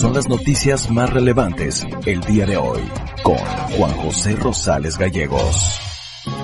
son 0.00 0.14
las 0.14 0.30
noticias 0.30 0.90
más 0.90 1.10
relevantes 1.10 1.86
el 2.06 2.20
día 2.20 2.46
de 2.46 2.56
hoy 2.56 2.80
con 3.22 3.36
Juan 3.36 3.92
José 3.96 4.34
Rosales 4.34 4.96
Gallegos. 4.96 5.78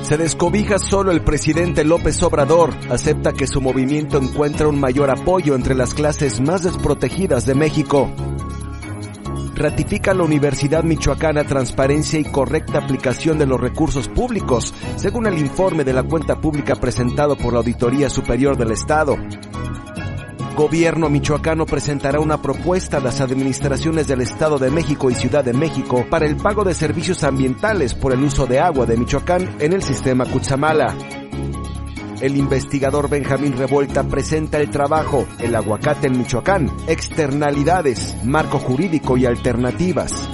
Se 0.02 0.18
descobija 0.18 0.79
solo 0.79 1.10
el 1.10 1.22
presidente 1.22 1.83
López 1.83 2.23
Obrador, 2.23 2.75
acepta 2.91 3.33
que 3.33 3.47
su 3.47 3.63
movimiento 3.63 4.19
encuentra 4.19 4.69
un 4.69 4.79
mayor 4.79 5.08
apoyo 5.08 5.55
entre 5.55 5.75
las 5.75 5.95
clases 5.95 6.39
más 6.39 6.65
desprotegidas 6.65 7.47
de 7.47 7.55
México. 7.55 8.11
Ratifica 9.54 10.12
la 10.12 10.25
Universidad 10.25 10.84
Michoacana 10.84 11.45
transparencia 11.45 12.20
y 12.20 12.25
correcta 12.25 12.77
aplicación 12.77 13.38
de 13.38 13.46
los 13.46 13.59
recursos 13.59 14.09
públicos, 14.09 14.75
según 14.96 15.27
el 15.27 15.38
informe 15.38 15.82
de 15.82 15.95
la 15.95 16.02
cuenta 16.02 16.43
pública 16.43 16.77
presentado 16.77 17.38
por 17.38 17.54
la 17.54 17.61
Auditoría 17.61 18.11
Superior 18.11 18.59
del 18.59 18.73
Estado. 18.73 19.16
Gobierno 20.57 21.11
michoacano 21.11 21.66
presentará 21.66 22.18
una 22.18 22.41
propuesta 22.41 22.96
a 22.96 23.00
las 23.00 23.20
administraciones 23.20 24.09
del 24.09 24.22
Estado 24.22 24.59
de 24.59 24.71
México 24.71 25.11
y 25.11 25.14
Ciudad 25.14 25.44
de 25.44 25.53
México 25.53 26.07
para 26.08 26.25
el 26.25 26.39
pago 26.39 26.64
de 26.64 26.72
servicios 26.72 27.25
ambientales 27.25 27.93
por 27.93 28.14
el 28.14 28.22
uso 28.22 28.46
de 28.46 28.58
agua 28.58 28.86
de 28.86 28.96
Michoacán 28.96 29.57
en 29.61 29.75
el 29.75 29.82
sistema 29.82 30.25
Cutzamala. 30.25 30.96
El 32.23 32.39
investigador 32.39 33.11
Benjamín 33.11 33.55
Revolta 33.55 34.03
presenta 34.05 34.59
el 34.59 34.71
trabajo 34.71 35.27
El 35.39 35.55
aguacate 35.55 36.07
en 36.07 36.16
Michoacán, 36.16 36.75
externalidades, 36.87 38.16
marco 38.25 38.59
jurídico 38.59 39.19
y 39.19 39.27
alternativas. 39.27 40.27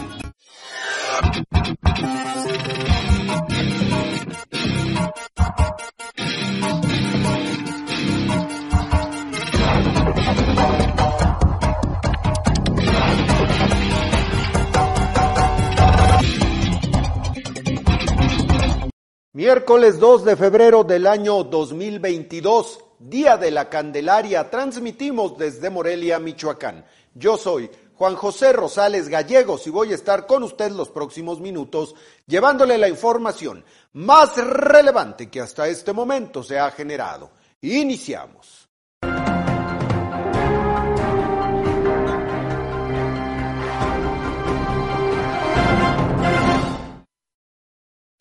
Miércoles 19.42 19.98
2 19.98 20.24
de 20.24 20.36
febrero 20.36 20.84
del 20.84 21.04
año 21.04 21.42
2022, 21.42 22.78
Día 23.00 23.36
de 23.36 23.50
la 23.50 23.68
Candelaria, 23.68 24.48
transmitimos 24.48 25.36
desde 25.36 25.68
Morelia, 25.68 26.20
Michoacán. 26.20 26.84
Yo 27.12 27.36
soy 27.36 27.68
Juan 27.96 28.14
José 28.14 28.52
Rosales 28.52 29.08
Gallegos 29.08 29.66
y 29.66 29.70
voy 29.70 29.90
a 29.90 29.96
estar 29.96 30.28
con 30.28 30.44
usted 30.44 30.70
los 30.70 30.90
próximos 30.90 31.40
minutos 31.40 31.96
llevándole 32.24 32.78
la 32.78 32.88
información 32.88 33.64
más 33.94 34.36
relevante 34.36 35.28
que 35.28 35.40
hasta 35.40 35.66
este 35.66 35.92
momento 35.92 36.44
se 36.44 36.60
ha 36.60 36.70
generado. 36.70 37.32
Iniciamos. 37.62 38.68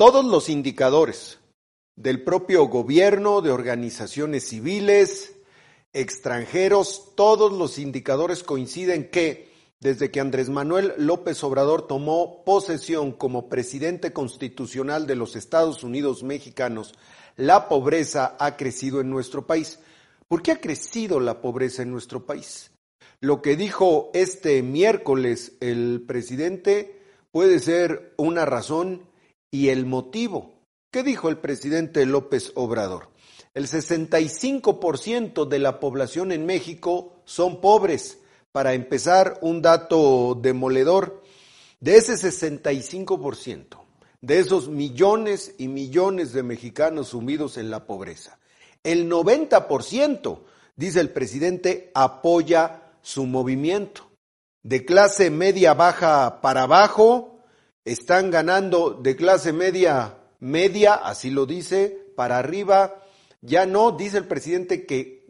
Todos 0.01 0.25
los 0.25 0.49
indicadores 0.49 1.37
del 1.95 2.23
propio 2.23 2.65
gobierno, 2.65 3.41
de 3.41 3.51
organizaciones 3.51 4.47
civiles, 4.47 5.35
extranjeros, 5.93 7.11
todos 7.13 7.53
los 7.53 7.77
indicadores 7.77 8.41
coinciden 8.41 9.11
que 9.11 9.51
desde 9.79 10.09
que 10.09 10.19
Andrés 10.19 10.49
Manuel 10.49 10.95
López 10.97 11.43
Obrador 11.43 11.85
tomó 11.85 12.43
posesión 12.43 13.11
como 13.11 13.47
presidente 13.47 14.11
constitucional 14.11 15.05
de 15.05 15.17
los 15.17 15.35
Estados 15.35 15.83
Unidos 15.83 16.23
mexicanos, 16.23 16.95
la 17.35 17.69
pobreza 17.69 18.35
ha 18.39 18.57
crecido 18.57 19.01
en 19.01 19.11
nuestro 19.11 19.45
país. 19.45 19.77
¿Por 20.27 20.41
qué 20.41 20.53
ha 20.53 20.59
crecido 20.59 21.19
la 21.19 21.41
pobreza 21.41 21.83
en 21.83 21.91
nuestro 21.91 22.25
país? 22.25 22.71
Lo 23.19 23.43
que 23.43 23.55
dijo 23.55 24.09
este 24.15 24.63
miércoles 24.63 25.57
el 25.59 26.03
presidente 26.07 27.03
puede 27.31 27.59
ser 27.59 28.15
una 28.17 28.45
razón 28.45 29.10
y 29.51 29.69
el 29.69 29.85
motivo. 29.85 30.55
¿Qué 30.89 31.03
dijo 31.03 31.29
el 31.29 31.37
presidente 31.37 32.05
López 32.05 32.53
Obrador? 32.55 33.09
El 33.53 33.67
65% 33.67 35.45
de 35.45 35.59
la 35.59 35.79
población 35.79 36.31
en 36.31 36.45
México 36.45 37.21
son 37.25 37.59
pobres. 37.61 38.19
Para 38.51 38.73
empezar, 38.73 39.37
un 39.41 39.61
dato 39.61 40.37
demoledor, 40.41 41.21
de 41.79 41.97
ese 41.97 42.13
65%, 42.13 43.77
de 44.21 44.39
esos 44.39 44.69
millones 44.69 45.55
y 45.57 45.67
millones 45.67 46.33
de 46.33 46.43
mexicanos 46.43 47.09
sumidos 47.09 47.57
en 47.57 47.71
la 47.71 47.85
pobreza, 47.85 48.39
el 48.83 49.09
90%, 49.09 50.39
dice 50.75 50.99
el 50.99 51.09
presidente, 51.11 51.91
apoya 51.93 52.83
su 53.01 53.25
movimiento. 53.25 54.09
De 54.63 54.85
clase 54.85 55.29
media 55.29 55.73
baja 55.73 56.41
para 56.41 56.63
abajo, 56.63 57.30
están 57.85 58.29
ganando 58.31 58.91
de 58.91 59.15
clase 59.15 59.53
media, 59.53 60.17
media, 60.39 60.95
así 60.95 61.29
lo 61.29 61.45
dice, 61.45 62.11
para 62.15 62.37
arriba. 62.37 63.03
Ya 63.41 63.65
no, 63.65 63.91
dice 63.91 64.17
el 64.17 64.27
presidente 64.27 64.85
que 64.85 65.25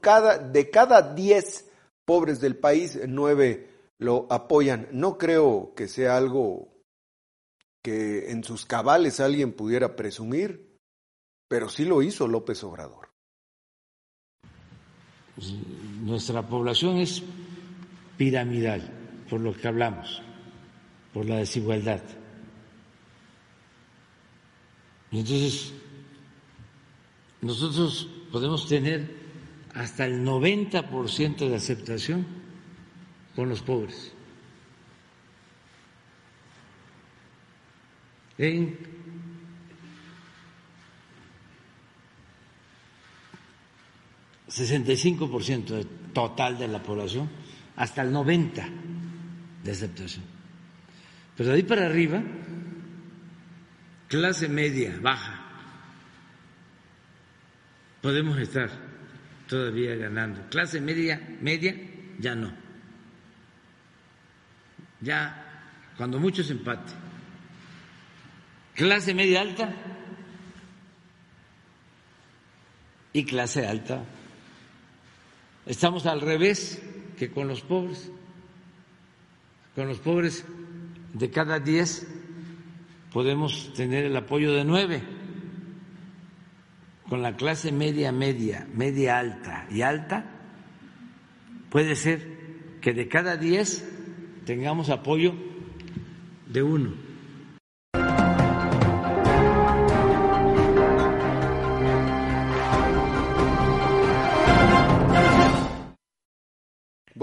cada, 0.00 0.38
de 0.38 0.70
cada 0.70 1.14
diez 1.14 1.70
pobres 2.04 2.40
del 2.40 2.56
país, 2.56 2.98
nueve 3.06 3.70
lo 3.98 4.26
apoyan. 4.30 4.88
No 4.92 5.16
creo 5.16 5.72
que 5.74 5.88
sea 5.88 6.16
algo 6.16 6.74
que 7.82 8.30
en 8.30 8.44
sus 8.44 8.66
cabales 8.66 9.20
alguien 9.20 9.52
pudiera 9.52 9.96
presumir, 9.96 10.78
pero 11.48 11.68
sí 11.68 11.84
lo 11.84 12.02
hizo 12.02 12.26
López 12.26 12.62
Obrador. 12.64 13.10
Nuestra 16.02 16.46
población 16.46 16.98
es 16.98 17.22
piramidal, 18.16 19.26
por 19.28 19.40
lo 19.40 19.52
que 19.54 19.68
hablamos 19.68 20.23
por 21.14 21.26
la 21.26 21.36
desigualdad. 21.36 22.02
Entonces, 25.12 25.72
nosotros 27.40 28.08
podemos 28.32 28.66
tener 28.68 29.14
hasta 29.74 30.06
el 30.06 30.24
90% 30.24 31.48
de 31.48 31.54
aceptación 31.54 32.26
con 33.36 33.48
los 33.48 33.62
pobres. 33.62 34.12
En 38.36 38.92
...65% 44.48 45.84
total 46.12 46.58
de 46.58 46.68
la 46.68 46.80
población... 46.80 47.28
...hasta 47.74 48.02
el 48.02 48.12
90% 48.12 48.70
de 49.64 49.72
aceptación. 49.72 50.33
Pero 51.36 51.50
de 51.50 51.56
ahí 51.56 51.62
para 51.62 51.86
arriba, 51.86 52.22
clase 54.08 54.48
media, 54.48 54.98
baja, 55.02 55.42
podemos 58.00 58.38
estar 58.38 58.70
todavía 59.48 59.96
ganando. 59.96 60.48
Clase 60.48 60.80
media, 60.80 61.20
media, 61.40 61.74
ya 62.18 62.34
no. 62.34 62.52
Ya, 65.00 65.44
cuando 65.96 66.18
mucho 66.18 66.42
es 66.42 66.50
empate. 66.50 66.92
Clase 68.74 69.14
media 69.14 69.40
alta 69.40 69.72
y 73.12 73.24
clase 73.24 73.66
alta. 73.66 74.04
Estamos 75.66 76.06
al 76.06 76.20
revés 76.20 76.82
que 77.18 77.30
con 77.30 77.48
los 77.48 77.62
pobres. 77.62 78.10
Con 79.74 79.88
los 79.88 79.98
pobres 79.98 80.44
de 81.14 81.30
cada 81.30 81.60
diez 81.60 82.06
podemos 83.12 83.72
tener 83.72 84.04
el 84.04 84.16
apoyo 84.16 84.52
de 84.52 84.64
nueve. 84.64 85.02
Con 87.08 87.22
la 87.22 87.36
clase 87.36 87.70
media, 87.70 88.12
media, 88.12 88.66
media 88.74 89.18
alta 89.18 89.66
y 89.70 89.82
alta, 89.82 90.24
puede 91.70 91.94
ser 91.96 92.78
que 92.80 92.92
de 92.92 93.08
cada 93.08 93.36
diez 93.36 93.88
tengamos 94.44 94.90
apoyo 94.90 95.34
de 96.48 96.62
uno. 96.62 97.03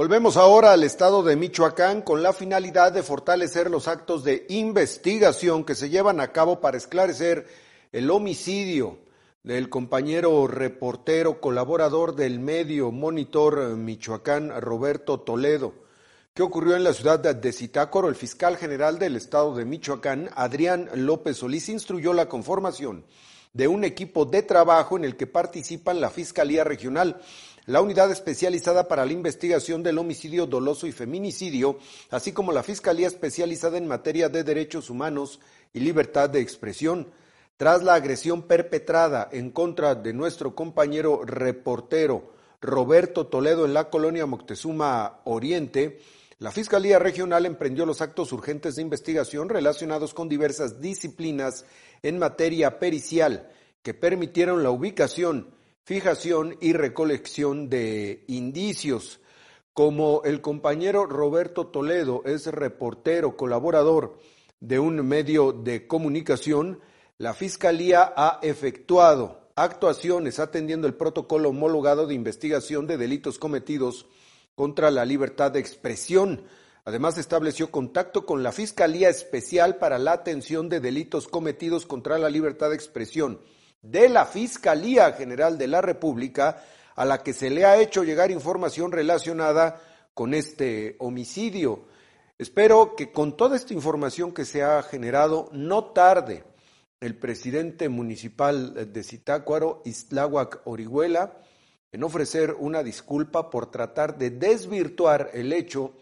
Volvemos 0.02 0.36
ahora 0.36 0.72
al 0.72 0.84
estado 0.84 1.22
de 1.22 1.36
Michoacán 1.36 2.02
con 2.02 2.24
la 2.24 2.34
finalidad 2.34 2.92
de 2.92 3.04
fortalecer 3.04 3.70
los 3.70 3.88
actos 3.88 4.24
de 4.24 4.48
investigación 4.50 5.64
que 5.64 5.76
se 5.76 5.92
llevan 5.92 6.20
a 6.20 6.32
cabo 6.32 6.60
para 6.60 6.76
esclarecer 6.76 7.46
el 7.92 8.10
homicidio 8.10 8.98
del 9.44 9.70
compañero 9.70 10.48
reportero 10.48 11.40
colaborador 11.40 12.16
del 12.16 12.40
medio 12.40 12.92
Monitor 12.92 13.78
Michoacán, 13.78 14.60
Roberto 14.60 15.20
Toledo, 15.20 15.76
que 16.34 16.42
ocurrió 16.42 16.76
en 16.76 16.84
la 16.84 16.94
ciudad 16.94 17.20
de 17.20 17.54
Zitácoro. 17.54 18.10
El 18.10 18.16
fiscal 18.16 18.58
general 18.58 18.98
del 18.98 19.16
estado 19.16 19.54
de 19.54 19.66
Michoacán, 19.66 20.32
Adrián 20.34 20.90
López 20.96 21.38
Solís, 21.38 21.70
instruyó 21.70 22.12
la 22.14 22.28
conformación 22.28 23.06
de 23.54 23.68
un 23.68 23.84
equipo 23.84 24.26
de 24.26 24.44
trabajo 24.44 24.98
en 24.98 25.04
el 25.04 25.18
que 25.18 25.28
participan 25.28 26.00
la 26.00 26.10
Fiscalía 26.10 26.64
Regional, 26.64 27.22
la 27.66 27.82
Unidad 27.82 28.12
Especializada 28.12 28.88
para 28.88 29.06
la 29.06 29.14
Investigación 29.14 29.84
del 29.84 29.98
Homicidio 29.98 30.46
Doloso 30.46 30.88
y 30.88 30.92
Feminicidio, 30.92 31.78
así 32.10 32.32
como 32.32 32.52
la 32.52 32.64
Fiscalía 32.64 33.08
Especializada 33.08 33.78
en 33.78 33.88
Materia 33.88 34.30
de 34.30 34.44
Derechos 34.44 34.90
Humanos 34.90 35.40
y 35.74 35.80
Libertad 35.82 36.30
de 36.30 36.42
Expresión, 36.42 37.12
tras 37.58 37.84
la 37.84 37.94
agresión 37.94 38.44
perpetrada 38.44 39.30
en 39.32 39.52
contra 39.52 39.94
de 39.94 40.14
nuestro 40.14 40.56
compañero 40.56 41.22
reportero 41.24 42.34
Roberto 42.60 43.28
Toledo 43.28 43.66
en 43.66 43.74
la 43.74 43.90
colonia 43.90 44.26
Moctezuma 44.26 45.22
Oriente, 45.26 46.00
la 46.40 46.52
Fiscalía 46.52 46.98
Regional 46.98 47.46
emprendió 47.46 47.86
los 47.86 48.02
actos 48.02 48.32
urgentes 48.32 48.76
de 48.76 48.82
investigación 48.82 49.48
relacionados 49.48 50.16
con 50.16 50.28
diversas 50.28 50.82
disciplinas 50.82 51.66
en 52.02 52.18
materia 52.18 52.80
pericial 52.80 53.52
que 53.84 53.94
permitieron 53.94 54.64
la 54.64 54.72
ubicación, 54.72 55.54
fijación 55.84 56.58
y 56.62 56.74
recolección 56.74 57.70
de 57.70 58.24
indicios. 58.28 59.20
Como 59.74 60.22
el 60.26 60.42
compañero 60.42 61.06
Roberto 61.06 61.68
Toledo 61.68 62.24
es 62.26 62.46
reportero, 62.48 63.38
colaborador 63.38 64.20
de 64.60 64.80
un 64.80 65.08
medio 65.08 65.54
de 65.54 65.88
comunicación, 65.88 66.82
la 67.18 67.34
Fiscalía 67.34 68.14
ha 68.16 68.40
efectuado 68.42 69.50
actuaciones 69.56 70.40
atendiendo 70.40 70.88
el 70.88 70.94
protocolo 70.94 71.50
homologado 71.50 72.06
de 72.06 72.16
investigación 72.16 72.88
de 72.88 72.98
delitos 72.98 73.40
cometidos 73.40 74.08
contra 74.56 74.92
la 74.92 75.06
libertad 75.06 75.52
de 75.52 75.60
expresión. 75.60 76.44
Además, 76.84 77.18
estableció 77.18 77.72
contacto 77.72 78.26
con 78.26 78.44
la 78.44 78.52
Fiscalía 78.52 79.10
Especial 79.10 79.78
para 79.78 80.00
la 80.00 80.14
Atención 80.14 80.68
de 80.68 80.80
Delitos 80.80 81.28
Cometidos 81.28 81.86
contra 81.86 82.18
la 82.18 82.30
Libertad 82.30 82.70
de 82.70 82.76
Expresión 82.76 83.40
de 83.82 84.10
la 84.10 84.26
Fiscalía 84.26 85.14
General 85.14 85.58
de 85.58 85.68
la 85.68 85.82
República, 85.82 86.64
a 86.96 87.06
la 87.06 87.24
que 87.24 87.34
se 87.34 87.50
le 87.50 87.66
ha 87.66 87.78
hecho 87.78 88.04
llegar 88.04 88.32
información 88.32 88.92
relacionada 88.92 89.82
con 90.14 90.34
este 90.34 90.96
homicidio. 91.00 91.86
Espero 92.38 92.96
que 92.96 93.12
con 93.12 93.38
toda 93.38 93.56
esta 93.56 93.74
información 93.74 94.34
que 94.34 94.46
se 94.46 94.64
ha 94.64 94.82
generado, 94.84 95.50
no 95.52 95.86
tarde 95.86 96.44
el 97.00 97.18
presidente 97.18 97.90
municipal 97.90 98.94
de 98.94 99.04
Zitácuaro, 99.04 99.82
Istláhuac 99.86 100.62
Orihuela, 100.66 101.38
en 101.92 102.04
ofrecer 102.04 102.56
una 102.58 102.84
disculpa 102.84 103.50
por 103.50 103.70
tratar 103.72 104.18
de 104.18 104.30
desvirtuar 104.30 105.32
el 105.34 105.52
hecho 105.52 105.94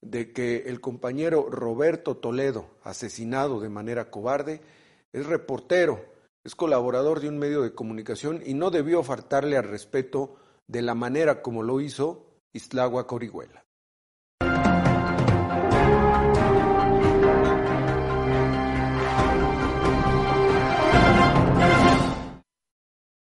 de 0.00 0.32
que 0.32 0.64
el 0.66 0.80
compañero 0.80 1.48
Roberto 1.50 2.16
Toledo, 2.16 2.70
asesinado 2.82 3.60
de 3.60 3.68
manera 3.68 4.10
cobarde, 4.10 4.60
es 5.12 5.26
reportero, 5.26 6.04
es 6.44 6.54
colaborador 6.54 7.20
de 7.20 7.28
un 7.28 7.38
medio 7.38 7.62
de 7.62 7.74
comunicación 7.74 8.42
y 8.44 8.54
no 8.54 8.70
debió 8.70 9.02
faltarle 9.02 9.56
al 9.56 9.64
respeto 9.64 10.36
de 10.66 10.82
la 10.82 10.94
manera 10.94 11.42
como 11.42 11.62
lo 11.62 11.80
hizo 11.80 12.26
Islagua 12.52 13.06
Orihuela. 13.10 13.64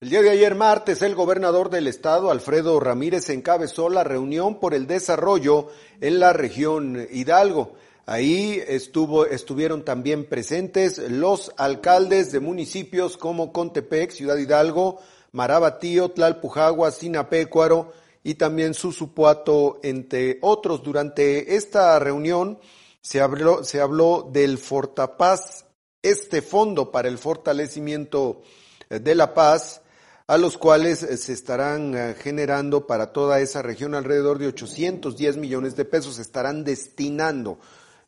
El 0.03 0.09
día 0.09 0.23
de 0.23 0.31
ayer 0.31 0.55
martes, 0.55 1.03
el 1.03 1.15
gobernador 1.15 1.69
del 1.69 1.87
estado, 1.87 2.31
Alfredo 2.31 2.81
Ramírez, 2.81 3.29
encabezó 3.29 3.91
la 3.91 4.03
reunión 4.03 4.59
por 4.59 4.75
el 4.75 4.87
desarrollo 4.87 5.69
en 6.01 6.19
la 6.19 6.33
región 6.33 7.07
Hidalgo. 7.11 7.75
Ahí 8.07 8.63
estuvo, 8.67 9.27
estuvieron 9.27 9.85
también 9.85 10.29
presentes 10.29 10.99
los 10.99 11.53
alcaldes 11.57 12.33
de 12.33 12.41
municipios 12.41 13.17
como 13.17 13.53
Contepec, 13.53 14.11
Ciudad 14.11 14.37
Hidalgo, 14.37 15.01
Marabatío, 15.33 16.11
Tlalpujagua, 16.11 16.91
Sinapecuaro 16.91 17.93
y 18.23 18.35
también 18.35 18.75
Susupuato, 18.75 19.79
entre 19.83 20.39
otros. 20.43 20.83
Durante 20.83 21.57
esta 21.57 21.99
reunión 21.99 22.59
se 23.01 23.21
habló, 23.21 23.65
se 23.65 23.81
habló 23.81 24.29
del 24.33 24.59
Fortapaz, 24.59 25.67
este 26.03 26.43
fondo 26.43 26.91
para 26.91 27.09
el 27.09 27.19
fortalecimiento 27.19 28.43
de 28.89 29.15
la 29.15 29.35
paz, 29.35 29.83
a 30.27 30.39
los 30.39 30.59
cuales 30.59 31.03
eh, 31.03 31.17
se 31.17 31.33
estarán 31.33 31.95
eh, 31.95 32.15
generando 32.19 32.87
para 32.87 33.13
toda 33.13 33.41
esa 33.41 33.63
región 33.63 33.95
alrededor 33.95 34.39
de 34.39 34.47
810 34.47 35.37
millones 35.37 35.77
de 35.77 35.85
pesos, 35.85 36.17
se 36.17 36.23
estarán 36.23 36.65
destinando, 36.65 37.59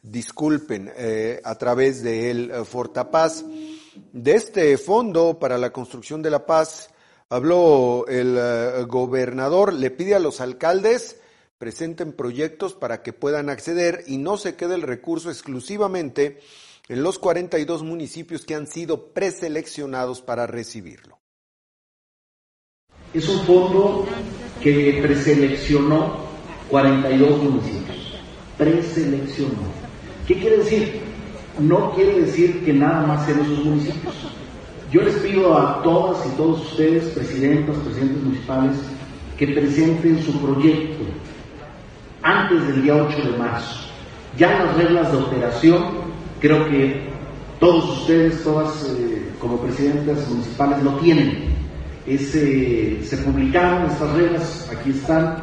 disculpen, 0.03 0.93
eh, 0.97 1.41
a 1.45 1.55
través 1.57 2.03
del 2.03 2.53
Fortapaz. 2.65 3.45
De 4.13 4.35
este 4.35 4.77
fondo 4.79 5.39
para 5.39 5.59
la 5.59 5.73
construcción 5.73 6.23
de 6.23 6.31
la 6.31 6.45
paz 6.45 6.91
habló 7.29 8.07
el 8.09 8.87
gobernador, 8.87 9.73
le 9.73 9.91
pide 9.91 10.15
a 10.15 10.19
los 10.19 10.41
alcaldes 10.41 11.17
presenten 11.63 12.13
proyectos 12.13 12.75
para 12.75 13.05
que 13.05 13.13
puedan 13.13 13.49
acceder 13.49 14.03
y 14.09 14.19
no 14.19 14.37
se 14.37 14.57
quede 14.57 14.75
el 14.75 14.83
recurso 14.83 15.31
exclusivamente 15.31 16.41
en 16.89 17.05
los 17.05 17.21
42 17.21 17.85
municipios 17.85 18.45
que 18.45 18.57
han 18.57 18.67
sido 18.67 19.13
preseleccionados 19.13 20.23
para 20.23 20.49
recibirlo. 20.49 21.21
Es 23.15 23.29
un 23.29 23.47
fondo 23.47 24.09
que 24.61 24.99
preseleccionó 25.03 26.27
42 26.69 27.43
municipios. 27.45 28.19
Preseleccionó. 28.59 29.82
¿Qué 30.33 30.39
quiere 30.39 30.57
decir? 30.59 31.01
No 31.61 31.93
quiere 31.93 32.23
decir 32.23 32.65
que 32.65 32.73
nada 32.73 33.07
más 33.07 33.29
en 33.29 33.41
esos 33.41 33.65
municipios. 33.67 34.15
Yo 34.91 35.03
les 35.03 35.17
pido 35.17 35.59
a 35.59 35.83
todas 35.83 36.25
y 36.27 36.31
todos 36.39 36.63
ustedes, 36.71 37.05
presidentas, 37.09 37.77
presidentes 37.77 38.23
municipales, 38.23 38.77
que 39.37 39.49
presenten 39.49 40.23
su 40.23 40.33
proyecto 40.41 41.05
antes 42.23 42.67
del 42.67 42.83
día 42.83 42.95
8 42.95 43.31
de 43.31 43.37
marzo. 43.37 43.91
Ya 44.39 44.65
las 44.65 44.75
reglas 44.75 45.13
de 45.13 45.19
operación, 45.19 45.85
creo 46.41 46.67
que 46.71 47.03
todos 47.61 48.01
ustedes, 48.01 48.43
todas 48.43 48.89
eh, 48.89 49.29
como 49.39 49.59
presidentas 49.59 50.27
municipales 50.31 50.83
lo 50.83 50.93
tienen 50.93 51.53
se 52.07 53.17
publicaron 53.25 53.91
estas 53.91 54.11
reglas, 54.13 54.71
aquí 54.73 54.91
están, 54.91 55.37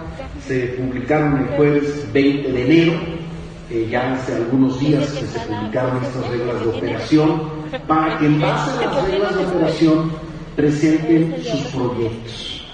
se 0.45 0.75
publicaron 0.79 1.37
el 1.37 1.47
jueves 1.55 2.11
20 2.11 2.51
de 2.51 2.65
enero, 2.65 3.18
ya 3.89 4.13
hace 4.13 4.35
algunos 4.35 4.79
días 4.79 5.05
que 5.11 5.25
se 5.25 5.39
publicaron 5.39 6.03
estas 6.03 6.27
reglas 6.29 6.59
de 6.61 6.69
operación, 6.69 7.41
para 7.87 8.17
que 8.17 8.25
en 8.25 8.41
base 8.41 8.83
a 8.83 8.93
las 8.93 9.03
reglas 9.03 9.35
de 9.35 9.45
operación 9.45 10.11
presenten 10.55 11.35
sus 11.43 11.61
proyectos. 11.67 12.65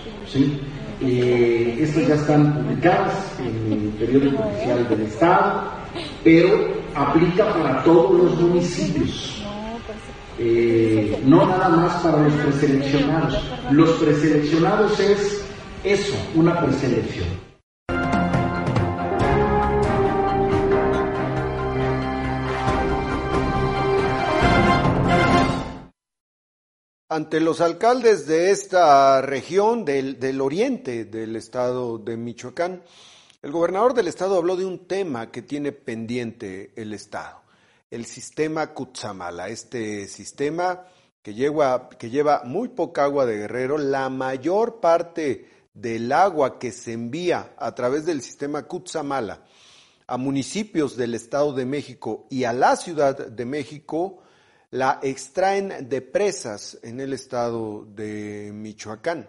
Eh, 1.01 1.77
estas 1.81 2.07
ya 2.07 2.15
están 2.15 2.53
publicadas 2.53 3.13
en 3.39 3.73
el 3.73 3.89
periódico 3.99 4.43
oficial 4.43 4.87
del 4.89 5.01
Estado, 5.01 5.63
pero 6.23 6.67
aplica 6.95 7.53
para 7.53 7.83
todos 7.83 8.23
los 8.23 8.41
municipios. 8.41 9.43
Eh, 10.39 11.21
no 11.25 11.45
nada 11.45 11.69
más 11.69 12.01
para 12.01 12.23
los 12.23 12.33
preseleccionados. 12.33 13.41
Los 13.71 13.89
preseleccionados 13.91 14.99
es 14.99 15.45
eso, 15.83 16.15
una 16.35 16.59
preselección. 16.59 17.44
Ante 27.15 27.39
los 27.39 27.61
alcaldes 27.61 28.27
de 28.27 28.51
esta 28.51 29.21
región 29.21 29.85
del, 29.85 30.19
del 30.19 30.41
oriente 30.41 31.05
del 31.05 31.37
estado 31.37 31.97
de 31.97 32.17
Michoacán, 32.17 32.83
el 33.41 33.53
gobernador 33.53 33.93
del 33.93 34.09
estado 34.09 34.35
habló 34.35 34.57
de 34.57 34.65
un 34.65 34.85
tema 34.85 35.31
que 35.31 35.41
tiene 35.41 35.71
pendiente 35.71 36.73
el 36.75 36.91
estado 36.91 37.41
el 37.89 38.05
sistema 38.05 38.73
Kutsamala, 38.73 39.47
este 39.47 40.09
sistema 40.09 40.87
que 41.21 41.33
lleva, 41.33 41.87
que 41.87 42.09
lleva 42.09 42.41
muy 42.43 42.67
poca 42.67 43.05
agua 43.05 43.25
de 43.25 43.37
Guerrero, 43.37 43.77
la 43.77 44.09
mayor 44.09 44.81
parte 44.81 45.49
del 45.73 46.11
agua 46.11 46.59
que 46.59 46.73
se 46.73 46.91
envía 46.91 47.53
a 47.57 47.73
través 47.73 48.05
del 48.05 48.21
sistema 48.21 48.63
Kutsamala 48.63 49.45
a 50.05 50.17
municipios 50.17 50.97
del 50.97 51.15
Estado 51.15 51.53
de 51.53 51.65
México 51.65 52.27
y 52.29 52.43
a 52.43 52.51
la 52.51 52.75
Ciudad 52.75 53.17
de 53.25 53.45
México, 53.45 54.21
la 54.75 54.99
extraen 55.01 55.87
de 55.87 56.01
presas 56.01 56.77
en 56.83 56.99
el 56.99 57.13
estado 57.13 57.85
de 57.85 58.51
Michoacán, 58.53 59.25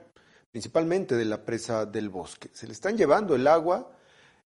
principalmente 0.50 1.14
de 1.14 1.24
la 1.24 1.44
presa 1.44 1.86
del 1.86 2.08
bosque. 2.08 2.50
Se 2.52 2.66
le 2.66 2.72
están 2.72 2.96
llevando 2.96 3.36
el 3.36 3.46
agua 3.46 3.92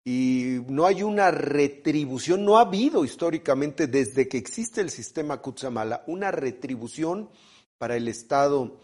y 0.05 0.59
no 0.69 0.87
hay 0.87 1.03
una 1.03 1.33
retribución, 1.33 2.45
no 2.45 2.57
ha 2.57 2.61
habido 2.61 3.05
históricamente 3.05 3.89
desde 3.89 4.29
que 4.29 4.39
existe 4.39 4.81
el 4.81 4.91
sistema 4.91 5.43
Kutsamala 5.43 6.05
una 6.07 6.31
retribución 6.31 7.31
para 7.79 7.97
el 7.97 8.07
estado 8.07 8.79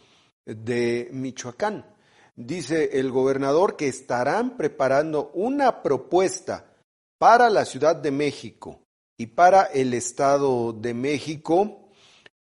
de 0.44 1.08
Michoacán. 1.12 1.86
Dice 2.34 2.98
el 2.98 3.12
gobernador 3.12 3.76
que 3.76 3.86
estarán 3.86 4.56
preparando 4.56 5.30
una 5.34 5.84
propuesta 5.84 6.66
para 7.16 7.48
la 7.48 7.64
Ciudad 7.64 7.94
de 7.94 8.10
México 8.10 8.80
y 9.16 9.26
para 9.26 9.62
el 9.66 9.94
Estado 9.94 10.72
de 10.72 10.94
México 10.94 11.78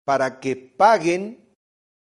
para 0.10 0.40
que 0.40 0.56
paguen 0.56 1.54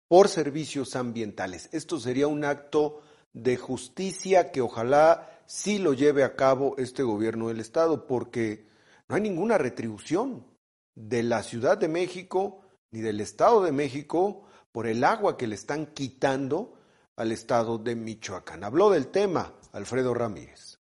por 0.06 0.28
servicios 0.28 0.94
ambientales. 0.94 1.68
Esto 1.72 1.98
sería 1.98 2.28
un 2.28 2.44
acto 2.44 3.00
de 3.32 3.56
justicia 3.56 4.52
que 4.52 4.60
ojalá 4.60 5.28
sí 5.46 5.78
lo 5.78 5.92
lleve 5.92 6.22
a 6.22 6.36
cabo 6.36 6.76
este 6.78 7.02
gobierno 7.02 7.48
del 7.48 7.58
Estado, 7.58 8.06
porque 8.06 8.68
no 9.08 9.16
hay 9.16 9.22
ninguna 9.22 9.58
retribución 9.58 10.46
de 10.94 11.24
la 11.24 11.42
Ciudad 11.42 11.78
de 11.78 11.88
México 11.88 12.60
ni 12.92 13.00
del 13.00 13.20
Estado 13.20 13.64
de 13.64 13.72
México 13.72 14.44
por 14.70 14.86
el 14.86 15.02
agua 15.02 15.36
que 15.36 15.48
le 15.48 15.56
están 15.56 15.86
quitando 15.86 16.74
al 17.16 17.32
Estado 17.32 17.76
de 17.76 17.96
Michoacán. 17.96 18.62
Habló 18.62 18.88
del 18.88 19.08
tema 19.08 19.52
Alfredo 19.72 20.14
Ramírez. 20.14 20.78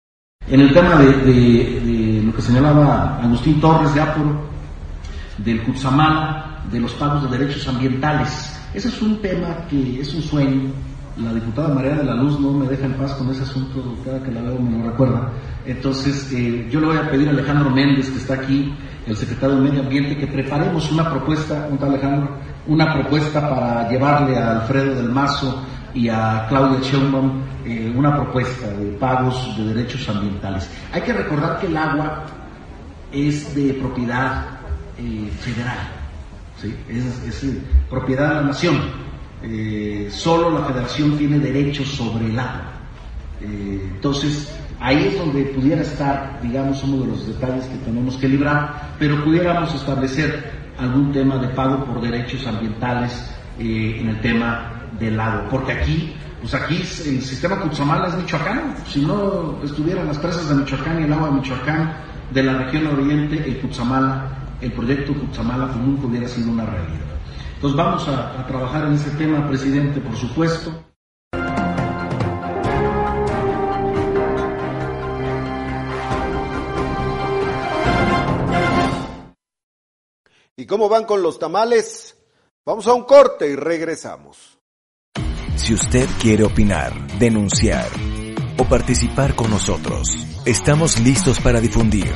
En 0.45 0.59
el 0.59 0.73
tema 0.73 1.01
de, 1.01 2.21
lo 2.21 2.35
que 2.35 2.41
señalaba 2.41 3.23
Agustín 3.23 3.61
Torres 3.61 3.95
de 3.95 4.01
Apuro, 4.01 4.41
del 5.37 5.63
Cutzamala, 5.63 6.52
de 6.73 6.79
los 6.79 6.91
pagos 6.93 7.29
de 7.29 7.37
derechos 7.37 7.67
ambientales, 7.67 8.59
ese 8.73 8.89
es 8.89 9.01
un 9.01 9.21
tema 9.21 9.65
que 9.69 10.01
es 10.01 10.13
un 10.13 10.21
sueño 10.21 10.71
la 11.17 11.31
diputada 11.31 11.73
María 11.75 11.95
de 11.95 12.03
la 12.03 12.15
Luz 12.15 12.39
no 12.39 12.51
me 12.51 12.65
deja 12.67 12.85
en 12.85 12.93
paz 12.93 13.13
con 13.13 13.29
ese 13.29 13.43
asunto, 13.43 13.95
cada 14.03 14.21
que 14.23 14.31
la 14.31 14.41
veo 14.41 14.57
me 14.57 14.79
lo 14.79 14.89
recuerda. 14.89 15.31
Entonces, 15.63 16.31
eh, 16.33 16.67
yo 16.71 16.79
le 16.79 16.87
voy 16.87 16.97
a 16.97 17.09
pedir 17.09 17.27
a 17.27 17.31
Alejandro 17.31 17.69
Méndez, 17.69 18.09
que 18.09 18.17
está 18.17 18.33
aquí, 18.33 18.73
el 19.05 19.15
secretario 19.15 19.57
de 19.57 19.61
Medio 19.61 19.81
Ambiente, 19.81 20.17
que 20.17 20.25
preparemos 20.25 20.91
una 20.91 21.09
propuesta, 21.11 21.69
un 21.69 21.87
Alejandro, 21.87 22.35
una 22.65 22.93
propuesta 22.93 23.47
para 23.47 23.89
llevarle 23.89 24.37
a 24.37 24.61
Alfredo 24.61 24.95
del 24.95 25.09
Mazo 25.09 25.61
y 25.93 26.09
a 26.09 26.47
Claudia 26.49 26.79
Sheinbaum 26.81 27.43
eh, 27.63 27.93
una 27.95 28.15
propuesta 28.15 28.67
de 28.69 28.93
pagos 28.93 29.55
de 29.55 29.65
derechos 29.65 30.09
ambientales. 30.09 30.67
Hay 30.91 31.01
que 31.01 31.13
recordar 31.13 31.59
que 31.59 31.67
el 31.67 31.77
agua 31.77 32.23
es 33.11 33.53
de 33.53 33.73
propiedad 33.75 34.45
eh, 34.97 35.29
federal, 35.39 35.77
es, 36.63 37.43
es 37.43 37.51
propiedad 37.89 38.29
de 38.29 38.35
la 38.35 38.41
nación. 38.41 38.79
Eh, 39.43 40.07
solo 40.09 40.51
la 40.51 40.65
federación 40.65 41.17
tiene 41.17 41.39
derechos 41.39 41.87
sobre 41.89 42.27
el 42.27 42.39
agua. 42.39 42.71
Eh, 43.41 43.89
entonces, 43.95 44.55
ahí 44.79 45.07
es 45.07 45.17
donde 45.17 45.43
pudiera 45.45 45.81
estar, 45.81 46.39
digamos, 46.41 46.81
uno 46.83 47.03
de 47.03 47.07
los 47.07 47.27
detalles 47.27 47.65
que 47.65 47.77
tenemos 47.77 48.15
que 48.17 48.29
librar, 48.29 48.95
pero 48.97 49.21
pudiéramos 49.23 49.73
establecer 49.75 50.51
algún 50.77 51.11
tema 51.11 51.37
de 51.37 51.49
pago 51.49 51.85
por 51.85 52.01
derechos 52.01 52.47
ambientales 52.47 53.11
eh, 53.59 53.97
en 53.99 54.09
el 54.09 54.21
tema 54.21 54.71
del 54.99 55.19
agua, 55.19 55.47
porque 55.49 55.73
aquí, 55.73 56.13
pues 56.39 56.53
aquí 56.53 56.77
el 56.77 57.21
sistema 57.21 57.59
Cutzamala 57.59 58.07
es 58.07 58.15
michoacano, 58.15 58.75
si 58.87 59.01
no 59.01 59.59
estuvieran 59.63 60.07
las 60.07 60.17
presas 60.17 60.49
de 60.49 60.55
Michoacán 60.55 61.01
y 61.01 61.03
el 61.03 61.13
agua 61.13 61.29
de 61.29 61.33
Michoacán 61.35 61.95
de 62.31 62.43
la 62.43 62.53
región 62.53 62.87
oriente, 62.87 63.43
el 63.45 63.59
Cutzamala, 63.59 64.42
el 64.63 64.71
proyecto 64.71 65.13
Cutzamala 65.13 65.67
común 65.73 65.99
hubiera 66.03 66.27
sido 66.27 66.51
una 66.51 66.65
realidad. 66.65 67.19
Entonces 67.55 67.77
vamos 67.77 68.07
a, 68.07 68.47
trabajar 68.47 68.87
en 68.87 68.93
ese 68.93 69.09
tema, 69.11 69.47
presidente, 69.47 69.99
por 69.99 70.15
supuesto. 70.15 70.83
¿Y 80.55 80.65
cómo 80.65 80.87
van 80.87 81.05
con 81.05 81.21
los 81.21 81.39
tamales? 81.39 82.17
Vamos 82.65 82.87
a 82.87 82.93
un 82.93 83.03
corte 83.03 83.49
y 83.49 83.55
regresamos. 83.55 84.59
Si 85.55 85.73
usted 85.73 86.07
quiere 86.21 86.45
opinar, 86.45 86.93
denunciar 87.17 87.87
o 88.57 88.63
participar 88.63 89.35
con 89.35 89.49
nosotros, 89.49 90.07
estamos 90.45 90.99
listos 90.99 91.39
para 91.41 91.59
difundir 91.59 92.13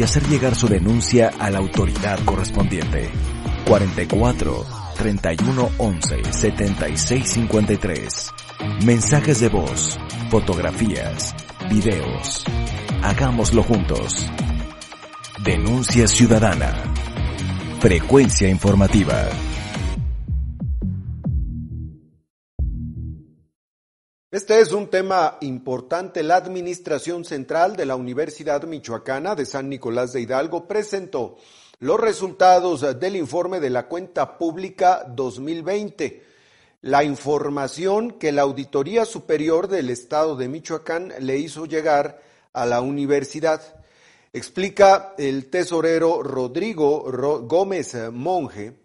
y 0.00 0.02
hacer 0.02 0.26
llegar 0.28 0.54
su 0.54 0.66
denuncia 0.66 1.30
a 1.38 1.50
la 1.50 1.58
autoridad 1.58 2.18
correspondiente. 2.24 3.10
44 3.66 4.64
31 4.96 5.70
11 5.76 6.22
76 6.32 7.28
53. 7.28 8.32
Mensajes 8.86 9.40
de 9.40 9.50
voz, 9.50 9.98
fotografías, 10.30 11.34
videos. 11.68 12.44
Hagámoslo 13.02 13.62
juntos. 13.62 14.26
Denuncia 15.44 16.08
ciudadana. 16.08 16.82
Frecuencia 17.80 18.48
informativa. 18.48 19.28
Este 24.32 24.60
es 24.60 24.70
un 24.70 24.86
tema 24.86 25.38
importante. 25.40 26.22
La 26.22 26.36
Administración 26.36 27.24
Central 27.24 27.74
de 27.74 27.84
la 27.84 27.96
Universidad 27.96 28.62
Michoacana 28.62 29.34
de 29.34 29.44
San 29.44 29.68
Nicolás 29.68 30.12
de 30.12 30.20
Hidalgo 30.20 30.68
presentó 30.68 31.36
los 31.80 31.98
resultados 31.98 33.00
del 33.00 33.16
informe 33.16 33.58
de 33.58 33.70
la 33.70 33.88
cuenta 33.88 34.38
pública 34.38 35.04
2020. 35.04 36.22
La 36.82 37.02
información 37.02 38.12
que 38.20 38.30
la 38.30 38.42
Auditoría 38.42 39.04
Superior 39.04 39.66
del 39.66 39.90
Estado 39.90 40.36
de 40.36 40.46
Michoacán 40.46 41.12
le 41.18 41.36
hizo 41.38 41.66
llegar 41.66 42.22
a 42.52 42.66
la 42.66 42.82
universidad. 42.82 43.60
Explica 44.32 45.12
el 45.18 45.50
tesorero 45.50 46.22
Rodrigo 46.22 47.02
Gómez 47.48 47.96
Monge 48.12 48.79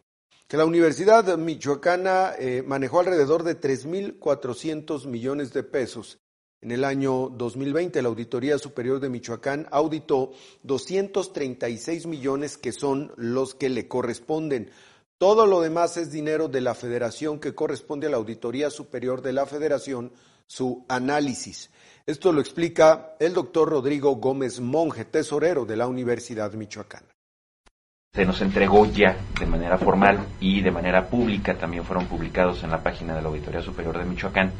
que 0.47 0.57
la 0.57 0.65
Universidad 0.65 1.37
Michoacana 1.37 2.33
eh, 2.37 2.63
manejó 2.65 2.99
alrededor 2.99 3.43
de 3.43 3.59
3.400 3.59 5.07
millones 5.07 5.53
de 5.53 5.63
pesos 5.63 6.19
en 6.65 6.71
el 6.71 6.83
año 6.83 7.29
2020, 7.29 8.01
la 8.01 8.07
Auditoría 8.07 8.57
Superior 8.57 8.99
de 8.99 9.07
Michoacán 9.07 9.67
auditó 9.69 10.31
236 10.63 12.07
millones 12.07 12.57
que 12.57 12.71
son 12.71 13.11
los 13.17 13.53
que 13.53 13.69
le 13.69 13.87
corresponden. 13.87 14.71
Todo 15.19 15.45
lo 15.45 15.61
demás 15.61 15.95
es 15.97 16.11
dinero 16.11 16.47
de 16.47 16.61
la 16.61 16.73
federación 16.73 17.39
que 17.39 17.53
corresponde 17.53 18.07
a 18.07 18.09
la 18.09 18.17
Auditoría 18.17 18.71
Superior 18.71 19.21
de 19.21 19.33
la 19.33 19.45
Federación, 19.45 20.11
su 20.47 20.85
análisis. 20.87 21.69
Esto 22.07 22.31
lo 22.31 22.41
explica 22.41 23.15
el 23.19 23.35
doctor 23.35 23.69
Rodrigo 23.69 24.15
Gómez 24.15 24.59
Monje, 24.59 25.05
tesorero 25.05 25.65
de 25.65 25.77
la 25.77 25.85
Universidad 25.85 26.51
Michoacana. 26.53 27.14
Se 28.15 28.25
nos 28.25 28.41
entregó 28.41 28.85
ya 28.85 29.17
de 29.37 29.45
manera 29.45 29.77
formal 29.77 30.25
y 30.39 30.61
de 30.61 30.71
manera 30.71 31.07
pública, 31.07 31.55
también 31.55 31.83
fueron 31.83 32.05
publicados 32.05 32.63
en 32.63 32.71
la 32.71 32.81
página 32.81 33.13
de 33.13 33.21
la 33.21 33.27
Auditoría 33.27 33.61
Superior 33.61 33.97
de 33.97 34.05
Michoacán, 34.05 34.53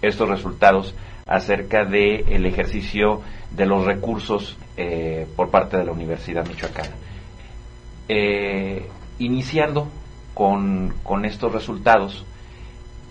estos 0.00 0.28
resultados 0.28 0.94
acerca 1.26 1.84
del 1.84 2.24
el 2.28 2.46
ejercicio 2.46 3.22
de 3.50 3.66
los 3.66 3.84
recursos 3.84 4.56
eh, 4.76 5.26
por 5.34 5.50
parte 5.50 5.76
de 5.76 5.84
la 5.84 5.92
Universidad 5.92 6.46
Michoacana. 6.46 6.94
Eh, 8.08 8.88
iniciando 9.18 9.88
con, 10.32 10.94
estos 11.24 11.52
resultados, 11.52 12.24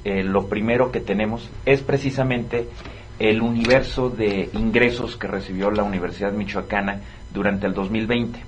eh, 0.06 0.24
lo 0.24 0.48
primero 0.48 0.92
que 0.92 1.02
tenemos 1.02 1.50
es 1.66 1.82
precisamente 1.82 2.70
el 3.20 3.42
universo 3.42 4.10
de 4.10 4.50
ingresos 4.54 5.18
que 5.18 5.28
recibió 5.28 5.70
la 5.72 5.84
Universidad 5.84 6.32
Michoacana 6.32 7.02
durante 7.34 7.68
el 7.68 7.74
2020. 7.74 8.40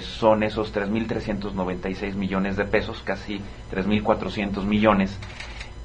Son 0.00 0.42
esos 0.42 0.74
3.396 0.74 2.14
millones 2.14 2.56
de 2.56 2.64
pesos, 2.64 3.02
casi 3.04 3.40
3.400 3.70 4.64
millones, 4.64 5.18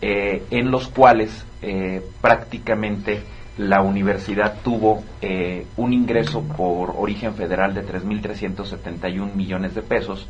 eh, 0.01 0.43
en 0.51 0.71
los 0.71 0.89
cuales 0.89 1.45
eh, 1.61 2.01
prácticamente 2.21 3.23
la 3.57 3.81
universidad 3.81 4.57
tuvo 4.61 5.03
eh, 5.21 5.65
un 5.77 5.93
ingreso 5.93 6.43
por 6.43 6.93
origen 6.97 7.33
federal 7.33 7.73
de 7.73 7.83
3.371 7.87 9.33
millones 9.33 9.73
de 9.73 9.81
pesos. 9.81 10.27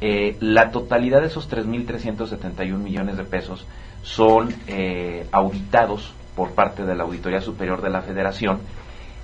la 0.00 0.70
totalidad 0.70 1.22
de 1.22 1.26
esos 1.26 1.50
3.371 1.50 2.78
millones 2.78 3.16
de 3.16 3.24
pesos 3.24 3.66
son 4.02 4.54
auditados 5.32 6.14
por 6.36 6.52
parte 6.52 6.84
de 6.84 6.94
la 6.94 7.04
Auditoría 7.04 7.40
Superior 7.40 7.80
de 7.80 7.90
la 7.90 8.02
Federación 8.02 8.60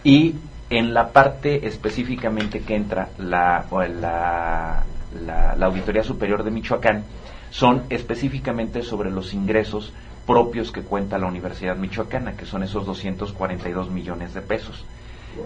y 0.05 0.35
en 0.71 0.95
la 0.95 1.13
parte 1.13 1.67
específicamente 1.67 2.61
que 2.61 2.77
entra 2.77 3.11
la, 3.19 3.67
la 3.71 5.67
Auditoría 5.67 6.03
Superior 6.05 6.45
de 6.45 6.51
Michoacán, 6.51 7.05
son 7.51 7.83
específicamente 7.91 8.83
sobre 8.83 9.11
los 9.11 9.35
ingresos 9.35 9.93
propios 10.27 10.71
que 10.71 10.83
cuenta 10.83 11.19
la 11.19 11.27
Universidad 11.27 11.77
Michoacana, 11.77 12.37
que 12.37 12.47
son 12.47 12.63
esos 12.63 12.87
242 12.87 13.91
millones 13.91 14.33
de 14.33 14.41
pesos. 14.41 14.85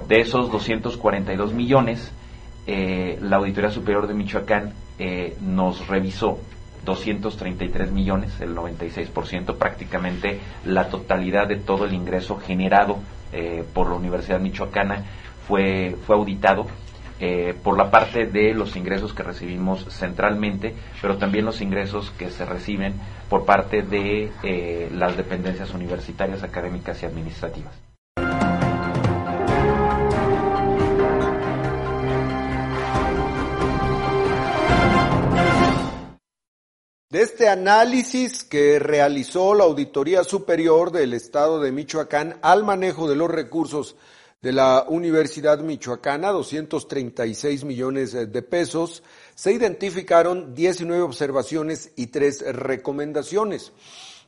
De 0.08 0.20
esos 0.20 0.50
242 0.50 1.54
millones, 1.54 2.12
eh, 2.66 3.18
la 3.22 3.36
Auditoría 3.36 3.70
Superior 3.70 4.06
de 4.06 4.14
Michoacán 4.14 4.74
eh, 4.98 5.36
nos 5.40 5.86
revisó 5.88 6.38
233 6.84 7.90
millones, 7.90 8.40
el 8.40 8.54
96%, 8.54 9.56
prácticamente 9.56 10.40
la 10.64 10.88
totalidad 10.88 11.48
de 11.48 11.56
todo 11.56 11.84
el 11.84 11.94
ingreso 11.94 12.36
generado 12.36 12.98
eh, 13.32 13.64
por 13.72 13.88
la 13.88 13.96
Universidad 13.96 14.40
Michoacana 14.40 15.04
fue, 15.46 15.96
fue 16.06 16.16
auditado 16.16 16.66
eh, 17.20 17.54
por 17.62 17.78
la 17.78 17.90
parte 17.90 18.26
de 18.26 18.54
los 18.54 18.74
ingresos 18.76 19.14
que 19.14 19.22
recibimos 19.22 19.86
centralmente, 19.88 20.74
pero 21.00 21.16
también 21.16 21.44
los 21.44 21.60
ingresos 21.60 22.10
que 22.18 22.30
se 22.30 22.44
reciben 22.44 22.94
por 23.28 23.44
parte 23.44 23.82
de 23.82 24.30
eh, 24.42 24.88
las 24.92 25.16
dependencias 25.16 25.72
universitarias, 25.74 26.42
académicas 26.42 27.02
y 27.02 27.06
administrativas. 27.06 27.93
De 37.14 37.22
este 37.22 37.48
análisis 37.48 38.42
que 38.42 38.80
realizó 38.80 39.54
la 39.54 39.62
Auditoría 39.62 40.24
Superior 40.24 40.90
del 40.90 41.12
Estado 41.12 41.60
de 41.60 41.70
Michoacán 41.70 42.40
al 42.42 42.64
manejo 42.64 43.08
de 43.08 43.14
los 43.14 43.30
recursos 43.30 43.94
de 44.42 44.50
la 44.50 44.84
Universidad 44.88 45.60
Michoacana, 45.60 46.32
236 46.32 47.62
millones 47.62 48.14
de 48.14 48.42
pesos, 48.42 49.04
se 49.36 49.52
identificaron 49.52 50.56
19 50.56 51.02
observaciones 51.02 51.92
y 51.94 52.08
3 52.08 52.52
recomendaciones. 52.52 53.70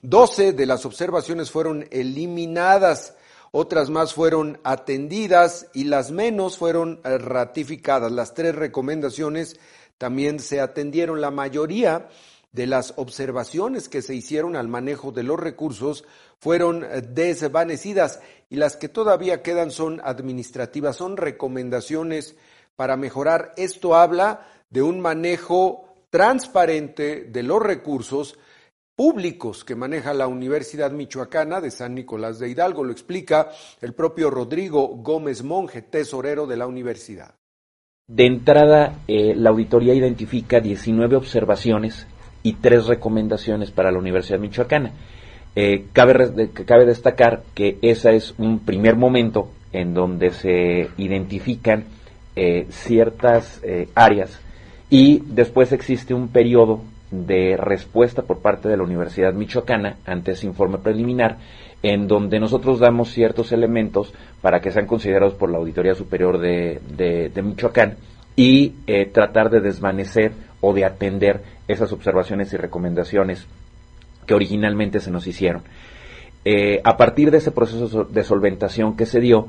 12 0.03 0.53
de 0.53 0.67
las 0.67 0.87
observaciones 0.87 1.51
fueron 1.51 1.89
eliminadas, 1.91 3.17
otras 3.51 3.91
más 3.91 4.15
fueron 4.15 4.61
atendidas 4.63 5.67
y 5.75 5.85
las 5.85 6.13
menos 6.13 6.57
fueron 6.57 7.01
ratificadas. 7.03 8.13
Las 8.13 8.33
tres 8.33 8.55
recomendaciones 8.55 9.59
también 9.99 10.39
se 10.39 10.61
atendieron. 10.61 11.21
La 11.21 11.33
mayoría 11.33 12.09
de 12.53 12.67
las 12.67 12.95
observaciones 12.97 13.89
que 13.89 14.03
se 14.03 14.15
hicieron 14.15 14.57
al 14.57 14.69
manejo 14.69 15.13
de 15.13 15.23
los 15.23 15.39
recursos 15.39 16.05
fueron 16.39 16.85
eh, 16.85 17.03
desvanecidas 17.03 18.21
y 18.49 18.57
las 18.57 18.77
que 18.77 18.89
todavía 18.89 19.43
quedan 19.43 19.71
son 19.71 20.01
administrativas, 20.05 20.97
son 20.97 21.17
recomendaciones 21.17 22.37
para 22.77 22.97
mejorar. 22.97 23.53
Esto 23.57 23.95
habla 23.95 24.47
de 24.71 24.83
un 24.83 25.01
manejo 25.01 25.85
transparente 26.11 27.25
de 27.25 27.43
los 27.43 27.61
recursos 27.61 28.39
públicos 28.95 29.65
que 29.65 29.75
maneja 29.75 30.15
la 30.15 30.27
Universidad 30.27 30.91
Michoacana 30.91 31.61
de 31.61 31.71
San 31.71 31.95
Nicolás 31.95 32.39
de 32.39 32.49
Hidalgo. 32.49 32.83
Lo 32.83 32.93
explica 32.93 33.51
el 33.83 33.93
propio 33.93 34.31
Rodrigo 34.31 34.89
Gómez 34.89 35.43
Monje, 35.43 35.83
tesorero 35.83 36.47
de 36.47 36.57
la 36.57 36.67
universidad. 36.67 37.35
De 38.09 38.25
entrada, 38.25 39.01
eh, 39.09 39.35
la 39.35 39.51
auditoría 39.51 39.93
identifica 39.93 40.61
19 40.61 41.17
observaciones 41.17 42.07
y 42.47 42.53
tres 42.53 42.87
recomendaciones 42.87 43.73
para 43.73 43.91
la 43.91 43.99
Universidad 43.99 44.39
Michoacana. 44.39 44.93
Eh, 45.57 45.87
cabe, 45.93 46.49
cabe 46.65 46.87
destacar 46.87 47.43
que 47.55 47.77
ese 47.83 48.15
es 48.15 48.35
un 48.39 48.61
primer 48.61 48.95
momento 48.95 49.49
en 49.73 49.95
donde 49.95 50.31
se 50.31 50.89
identifican 50.97 51.87
eh, 52.37 52.67
ciertas 52.71 53.61
eh, 53.65 53.89
áreas 53.97 54.41
y 54.91 55.25
después 55.27 55.73
existe 55.73 56.15
un 56.15 56.29
periodo 56.29 56.83
de 57.11 57.57
respuesta 57.57 58.23
por 58.23 58.39
parte 58.39 58.69
de 58.69 58.77
la 58.77 58.85
Universidad 58.85 59.33
Michoacana 59.33 59.97
ante 60.07 60.33
ese 60.33 60.47
informe 60.47 60.79
preliminar 60.79 61.39
en 61.83 62.07
donde 62.07 62.39
nosotros 62.39 62.79
damos 62.79 63.11
ciertos 63.11 63.51
elementos 63.51 64.15
para 64.41 64.61
que 64.61 64.71
sean 64.71 64.87
considerados 64.87 65.35
por 65.35 65.51
la 65.51 65.59
Auditoría 65.59 65.97
Superior 65.97 66.39
de, 66.39 66.81
de 66.97 67.43
Michoacán 67.43 67.97
y 68.37 68.71
tratar 69.13 69.51
de 69.51 69.61
desvanecer 69.61 70.33
o 70.61 70.75
de 70.75 70.85
atender 70.85 71.56
esas 71.69 71.93
observaciones 71.93 72.53
y 72.53 72.57
recomendaciones 72.57 73.47
que 74.27 74.35
originalmente 74.35 75.01
se 75.01 75.11
nos 75.11 75.27
hicieron. 75.27 75.63
Eh, 76.45 76.81
a 76.85 76.97
partir 76.97 77.31
de 77.31 77.39
ese 77.39 77.51
proceso 77.51 78.05
de 78.05 78.23
solventación 78.23 78.97
que 78.97 79.07
se 79.07 79.21
dio, 79.21 79.49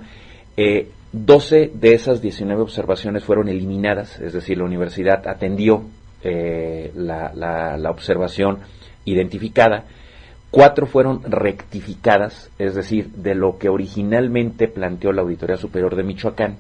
12 1.12 1.62
eh, 1.62 1.72
de 1.74 1.94
esas 1.94 2.22
19 2.22 2.62
observaciones 2.62 3.24
fueron 3.24 3.50
eliminadas, 3.50 4.20
es 4.20 4.34
decir, 4.34 4.58
la 4.58 4.64
universidad 4.64 5.28
atendió 5.28 5.84
eh, 6.24 6.92
la, 6.96 7.32
la, 7.36 7.92
observación 7.92 8.60
identificada, 9.06 9.86
cuatro 10.50 10.88
fueron 10.88 11.22
rectificadas, 11.24 12.50
es 12.58 12.74
decir, 12.74 13.10
de 13.12 13.36
lo 13.36 13.60
que 13.60 13.70
originalmente 13.70 14.68
planteó 14.68 15.12
la 15.12 15.22
Auditoría 15.22 15.58
Superior 15.58 15.96
de 15.96 16.04
Michoacán, 16.04 16.58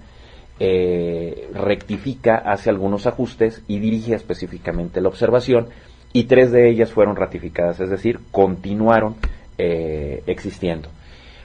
eh, 0.59 1.49
rectifica, 1.53 2.37
hace 2.37 2.69
algunos 2.69 3.05
ajustes 3.05 3.61
y 3.67 3.79
dirige 3.79 4.15
específicamente 4.15 5.01
la 5.01 5.09
observación 5.09 5.67
y 6.13 6.23
tres 6.23 6.51
de 6.51 6.69
ellas 6.69 6.91
fueron 6.91 7.15
ratificadas, 7.15 7.79
es 7.79 7.89
decir, 7.89 8.19
continuaron 8.31 9.15
eh, 9.57 10.23
existiendo. 10.25 10.89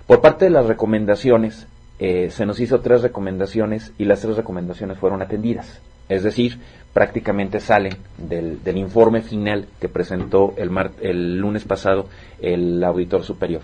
Por 0.06 0.20
parte 0.20 0.46
de 0.46 0.50
las 0.50 0.66
recomendaciones, 0.66 1.66
eh, 1.98 2.30
se 2.30 2.46
nos 2.46 2.58
hizo 2.60 2.80
tres 2.80 3.02
recomendaciones 3.02 3.92
y 3.98 4.04
las 4.04 4.20
tres 4.20 4.36
recomendaciones 4.36 4.98
fueron 4.98 5.22
atendidas, 5.22 5.80
es 6.08 6.22
decir, 6.22 6.58
prácticamente 6.92 7.60
salen 7.60 7.96
del, 8.18 8.60
informe 8.76 9.22
final 9.22 9.66
que 9.80 9.88
presentó 9.88 10.54
el, 10.56 10.70
el 11.00 11.36
lunes 11.36 11.64
pasado 11.64 12.08
el 12.40 12.82
auditor 12.82 13.24
superior. 13.24 13.62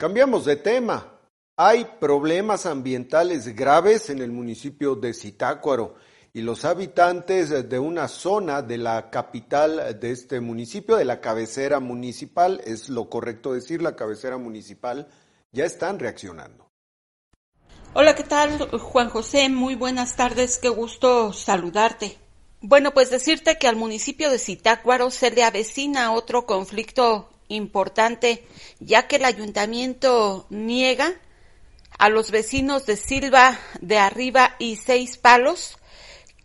Cambiamos 0.00 0.44
de 0.44 0.54
tema. 0.54 1.18
Hay 1.56 1.84
problemas 1.98 2.66
ambientales 2.66 3.52
graves 3.56 4.10
en 4.10 4.20
el 4.20 4.30
municipio 4.30 4.94
de 4.94 5.12
Zitácuaro 5.12 5.96
y 6.32 6.42
los 6.42 6.64
habitantes 6.64 7.68
de 7.68 7.78
una 7.80 8.06
zona 8.06 8.62
de 8.62 8.78
la 8.78 9.10
capital 9.10 9.98
de 9.98 10.12
este 10.12 10.38
municipio, 10.38 10.94
de 10.94 11.04
la 11.04 11.20
cabecera 11.20 11.80
municipal, 11.80 12.60
es 12.64 12.88
lo 12.88 13.10
correcto 13.10 13.54
decir, 13.54 13.82
la 13.82 13.96
cabecera 13.96 14.38
municipal, 14.38 15.08
ya 15.50 15.64
están 15.64 15.98
reaccionando. 15.98 16.70
Hola, 17.92 18.14
¿qué 18.14 18.22
tal, 18.22 18.56
Juan 18.78 19.10
José? 19.10 19.48
Muy 19.48 19.74
buenas 19.74 20.14
tardes, 20.14 20.58
qué 20.58 20.68
gusto 20.68 21.32
saludarte. 21.32 22.18
Bueno, 22.60 22.94
pues 22.94 23.10
decirte 23.10 23.58
que 23.58 23.66
al 23.66 23.74
municipio 23.74 24.30
de 24.30 24.38
Zitácuaro 24.38 25.10
se 25.10 25.32
le 25.32 25.42
avecina 25.42 26.12
otro 26.12 26.46
conflicto 26.46 27.30
importante, 27.48 28.44
ya 28.80 29.08
que 29.08 29.16
el 29.16 29.24
ayuntamiento 29.24 30.46
niega 30.50 31.14
a 31.98 32.08
los 32.08 32.30
vecinos 32.30 32.86
de 32.86 32.96
Silva 32.96 33.58
de 33.80 33.98
Arriba 33.98 34.54
y 34.58 34.76
Seis 34.76 35.16
Palos 35.16 35.78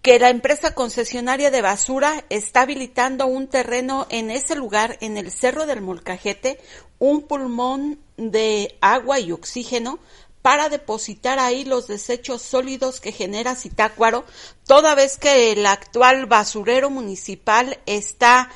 que 0.04 0.20
la 0.20 0.30
empresa 0.30 0.76
concesionaria 0.76 1.50
de 1.50 1.62
basura 1.62 2.26
está 2.30 2.64
habilitando 2.64 3.26
un 3.26 3.48
terreno 3.48 4.06
en 4.10 4.32
ese 4.32 4.54
lugar, 4.54 4.98
en 5.00 5.18
el 5.18 5.32
Cerro 5.32 5.66
del 5.66 5.80
Molcajete, 5.80 6.60
un 7.00 7.22
pulmón 7.22 8.00
de 8.18 8.78
agua 8.82 9.22
y 9.22 9.32
oxígeno 9.32 10.00
para 10.42 10.68
depositar 10.68 11.40
ahí 11.40 11.64
los 11.64 11.88
desechos 11.88 12.42
sólidos 12.42 13.00
que 13.00 13.14
genera 13.14 13.56
Citácuaro, 13.56 14.26
toda 14.68 14.94
vez 14.94 15.18
que 15.18 15.54
el 15.54 15.66
actual 15.66 16.26
basurero 16.26 16.90
municipal 16.90 17.80
está 17.86 18.50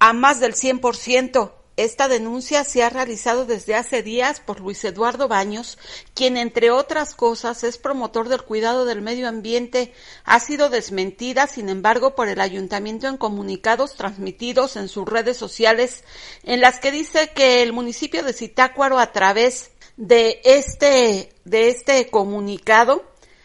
a 0.00 0.12
más 0.12 0.40
del 0.40 0.54
100%. 0.54 1.52
Esta 1.76 2.06
denuncia 2.06 2.64
se 2.64 2.82
ha 2.82 2.90
realizado 2.90 3.46
desde 3.46 3.74
hace 3.74 4.02
días 4.02 4.40
por 4.40 4.60
Luis 4.60 4.84
Eduardo 4.84 5.26
Baños, 5.26 5.78
quien, 6.14 6.36
entre 6.36 6.70
otras 6.70 7.14
cosas, 7.14 7.64
es 7.64 7.78
promotor 7.78 8.28
del 8.28 8.42
cuidado 8.42 8.84
del 8.84 9.00
medio 9.00 9.26
ambiente. 9.26 9.94
Ha 10.24 10.38
sido 10.40 10.68
desmentida, 10.68 11.46
sin 11.46 11.70
embargo, 11.70 12.14
por 12.14 12.28
el 12.28 12.42
ayuntamiento 12.42 13.08
en 13.08 13.16
comunicados 13.16 13.94
transmitidos 13.94 14.76
en 14.76 14.88
sus 14.88 15.08
redes 15.08 15.38
sociales, 15.38 16.04
en 16.42 16.60
las 16.60 16.78
que 16.78 16.92
dice 16.92 17.30
que 17.34 17.62
el 17.62 17.72
municipio 17.72 18.22
de 18.22 18.34
Zitácuaro, 18.34 18.98
a 18.98 19.12
través 19.12 19.70
de 19.96 20.42
este, 20.44 21.32
de 21.44 21.68
este 21.70 22.10
comunicado, 22.10 23.02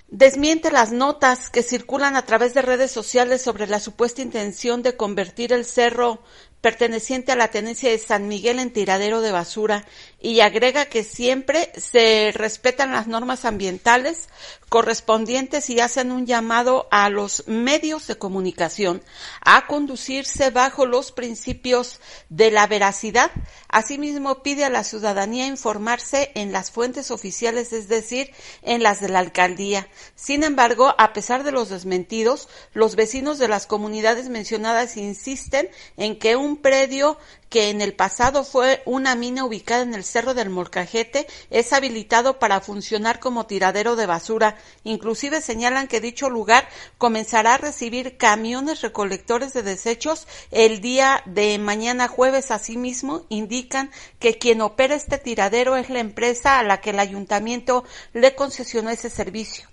desmiente 0.10 0.72
las 0.72 0.92
notas 0.92 1.50
que 1.50 1.64
circulan 1.64 2.16
a 2.16 2.26
través 2.26 2.54
de 2.54 2.62
redes 2.62 2.92
sociales 2.92 3.42
sobre 3.42 3.68
la 3.68 3.80
supuesta 3.80 4.22
intención 4.22 4.82
de 4.82 4.96
convertir 4.96 5.52
el 5.52 5.66
cerro 5.66 6.22
perteneciente 6.62 7.32
a 7.32 7.36
la 7.36 7.50
tenencia 7.50 7.90
de 7.90 7.98
San 7.98 8.28
Miguel 8.28 8.60
en 8.60 8.72
tiradero 8.72 9.22
de 9.22 9.32
basura 9.32 9.86
y 10.20 10.40
agrega 10.40 10.86
que 10.86 11.04
siempre 11.04 11.72
se 11.78 12.32
respetan 12.34 12.92
las 12.92 13.08
normas 13.08 13.46
ambientales 13.46 14.30
correspondientes 14.70 15.70
y 15.70 15.80
hacen 15.80 16.12
un 16.12 16.26
llamado 16.26 16.88
a 16.92 17.10
los 17.10 17.48
medios 17.48 18.08
de 18.08 18.18
comunicación 18.18 19.02
a 19.42 19.66
conducirse 19.68 20.50
bajo 20.50 20.86
los 20.86 21.12
principios 21.12 22.02
de 22.30 22.52
la 22.52 22.68
veracidad. 22.68 23.32
Asimismo, 23.70 24.44
pide 24.44 24.66
a 24.66 24.70
la 24.70 24.84
ciudadanía 24.84 25.48
informarse 25.48 26.32
en 26.36 26.52
las 26.52 26.72
fuentes 26.72 27.12
oficiales, 27.12 27.72
es 27.72 27.88
decir, 27.88 28.32
en 28.62 28.84
las 28.84 29.00
de 29.00 29.10
la 29.10 29.20
alcaldía. 29.20 29.88
Sin 30.16 30.44
embargo, 30.44 30.96
a 30.98 31.14
pesar 31.14 31.44
de 31.44 31.52
los 31.52 31.70
desmentidos, 31.70 32.50
los 32.74 32.96
vecinos 32.96 33.40
de 33.40 33.48
las 33.48 33.68
comunidades 33.68 34.30
mencionadas 34.30 34.98
insisten 34.98 35.70
en 35.96 36.20
que 36.20 36.36
un 36.36 36.58
predio 36.58 37.18
que 37.50 37.70
en 37.70 37.82
el 37.82 37.94
pasado 37.94 38.44
fue 38.44 38.82
una 38.86 39.16
mina 39.16 39.46
ubicada 39.46 39.84
en 39.84 39.94
el 39.94 40.04
Cerro 40.04 40.34
del 40.34 40.50
Molcajete, 40.50 41.28
es 41.50 41.74
habilitado 41.74 42.40
para 42.40 42.62
funcionar 42.62 43.20
como 43.20 43.46
tiradero 43.46 43.96
de 43.96 44.06
basura. 44.06 44.58
Inclusive 44.84 45.42
señalan 45.42 45.88
que 45.88 46.02
dicho 46.02 46.30
lugar 46.30 46.68
comenzará 46.98 47.56
a 47.56 47.58
recibir 47.58 48.18
camiones 48.18 48.82
recolectores 48.82 49.54
de 49.54 49.64
desechos 49.64 50.28
el 50.52 50.82
día 50.82 51.22
de 51.26 51.58
mañana 51.58 52.08
jueves. 52.08 52.52
Asimismo, 52.52 53.26
indican 53.30 53.92
que 54.20 54.38
quien 54.38 54.62
opera 54.62 54.96
este 54.96 55.18
tiradero 55.18 55.78
es 55.78 55.90
la 55.90 56.00
empresa 56.00 56.60
a 56.60 56.64
la 56.64 56.82
que 56.82 56.92
el 56.92 57.00
ayuntamiento 57.00 57.84
le 58.14 58.36
concesionó 58.36 58.90
ese 58.90 59.10
servicio. 59.10 59.67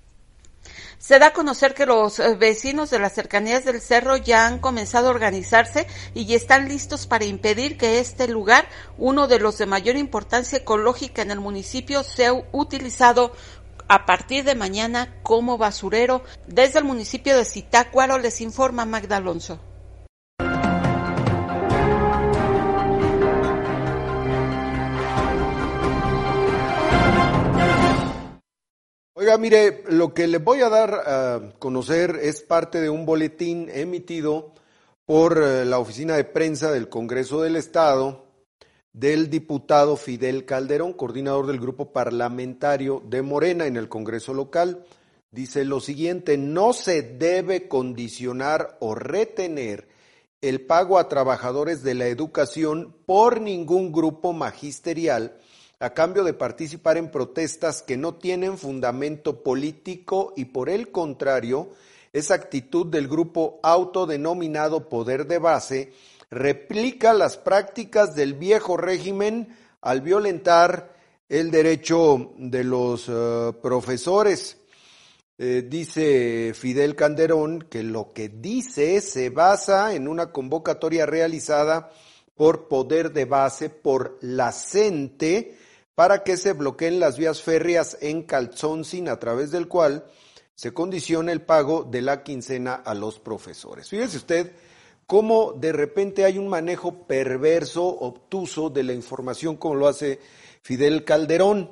Se 1.07 1.19
da 1.19 1.27
a 1.27 1.33
conocer 1.35 1.75
que 1.75 1.85
los 1.85 2.19
eh, 2.19 2.35
vecinos 2.35 2.89
de 2.89 2.99
las 2.99 3.13
cercanías 3.13 3.67
del 3.67 3.83
cerro 3.83 4.17
ya 4.17 4.47
han 4.47 4.59
comenzado 4.59 5.09
a 5.09 5.11
organizarse 5.11 5.87
y 6.15 6.33
están 6.33 6.67
listos 6.67 7.07
para 7.07 7.27
impedir 7.27 7.77
que 7.77 7.99
este 7.99 8.27
lugar, 8.27 8.67
uno 8.97 9.29
de 9.29 9.39
los 9.39 9.59
de 9.59 9.67
mayor 9.67 9.97
importancia 9.97 10.57
ecológica 10.57 11.21
en 11.21 11.31
el 11.31 11.41
municipio, 11.41 12.05
sea 12.05 12.33
utilizado 12.53 13.35
a 13.87 14.07
partir 14.07 14.45
de 14.45 14.55
mañana 14.55 15.15
como 15.23 15.59
basurero. 15.59 16.25
Desde 16.47 16.79
el 16.79 16.87
municipio 16.87 17.37
de 17.37 17.45
Zitácuaro 17.45 18.19
les 18.19 18.41
informa 18.41 18.87
Magda 18.87 19.19
Alonso. 19.19 19.61
Oiga, 29.25 29.39
mire, 29.39 29.85
lo 29.89 30.13
que 30.13 30.27
le 30.27 30.37
voy 30.37 30.61
a 30.61 30.69
dar 30.69 30.93
a 30.93 31.53
conocer 31.59 32.19
es 32.21 32.43
parte 32.43 32.83
de 32.83 32.91
un 32.91 33.07
boletín 33.07 33.71
emitido 33.73 34.53
por 35.07 35.43
eh, 35.43 35.65
la 35.65 35.79
oficina 35.79 36.15
de 36.15 36.25
prensa 36.25 36.71
del 36.71 36.91
Congreso 36.91 37.41
del 37.41 37.57
Estado 37.57 38.27
del 38.93 39.31
diputado 39.31 39.97
Fidel 39.97 40.45
Calderón, 40.45 40.93
coordinador 40.93 41.47
del 41.47 41.59
grupo 41.59 41.91
parlamentario 41.91 43.03
de 43.07 43.23
Morena 43.23 43.65
en 43.65 43.79
el 43.79 43.89
Congreso 43.89 44.35
local. 44.35 44.85
Dice 45.31 45.65
lo 45.65 45.81
siguiente, 45.81 46.37
no 46.37 46.75
se 46.75 47.01
debe 47.01 47.67
condicionar 47.67 48.77
o 48.81 48.95
retener 48.95 49.89
el 50.43 50.67
pago 50.67 50.99
a 50.99 51.09
trabajadores 51.09 51.83
de 51.83 51.95
la 51.95 52.09
educación 52.09 52.95
por 53.07 53.41
ningún 53.41 53.91
grupo 53.91 54.35
magisterial 54.35 55.39
a 55.85 55.93
cambio 55.93 56.25
de 56.25 56.33
participar 56.33 56.97
en 56.97 57.11
protestas 57.11 57.83
que 57.83 57.99
no 57.99 58.15
tienen 58.15 58.57
fundamento 58.57 59.43
político 59.43 60.33
y 60.35 60.47
por 60.47 60.71
el 60.71 60.91
contrario, 60.91 61.73
esa 62.15 62.33
actitud 62.33 62.87
del 62.87 63.07
grupo 63.07 63.61
autodenominado 63.63 64.89
Poder 64.89 65.27
de 65.27 65.37
Base 65.37 65.93
replica 66.31 67.13
las 67.13 67.37
prácticas 67.37 68.15
del 68.15 68.33
viejo 68.33 68.79
régimen 68.79 69.55
al 69.83 70.01
violentar 70.01 70.97
el 71.29 71.51
derecho 71.51 72.33
de 72.39 72.65
los 72.65 73.07
eh, 73.11 73.53
profesores. 73.63 74.57
Eh, 75.37 75.67
dice 75.69 76.53
Fidel 76.55 76.97
Calderón 76.97 77.67
que 77.69 77.83
lo 77.83 78.11
que 78.15 78.31
dice 78.31 79.03
se 79.03 79.29
basa 79.29 79.95
en 79.95 80.09
una 80.09 80.33
convocatoria 80.33 81.05
realizada 81.05 81.91
por 82.35 82.69
Poder 82.69 83.13
de 83.13 83.27
Base, 83.27 83.69
por 83.69 84.17
la 84.23 84.51
CENTE, 84.51 85.64
para 85.95 86.25
que 86.25 86.37
se 86.37 86.53
bloqueen 86.53 87.01
las 87.01 87.19
vías 87.19 87.43
férreas 87.43 87.97
en 88.01 88.23
Calzoncin, 88.23 89.09
a 89.09 89.19
través 89.19 89.51
del 89.51 89.69
cual 89.69 90.05
se 90.55 90.73
condiciona 90.73 91.33
el 91.33 91.43
pago 91.43 91.85
de 91.85 92.03
la 92.03 92.23
quincena 92.23 92.75
a 92.75 92.95
los 92.95 93.19
profesores. 93.19 93.89
Fíjese 93.89 94.17
usted 94.17 94.53
cómo 95.07 95.53
de 95.53 95.73
repente 95.73 96.25
hay 96.25 96.39
un 96.39 96.49
manejo 96.49 97.07
perverso, 97.07 97.85
obtuso 97.85 98.71
de 98.71 98.85
la 98.85 98.93
información, 98.93 99.57
como 99.57 99.75
lo 99.75 99.89
hace 99.89 100.21
Fidel 100.63 101.05
Calderón. 101.05 101.71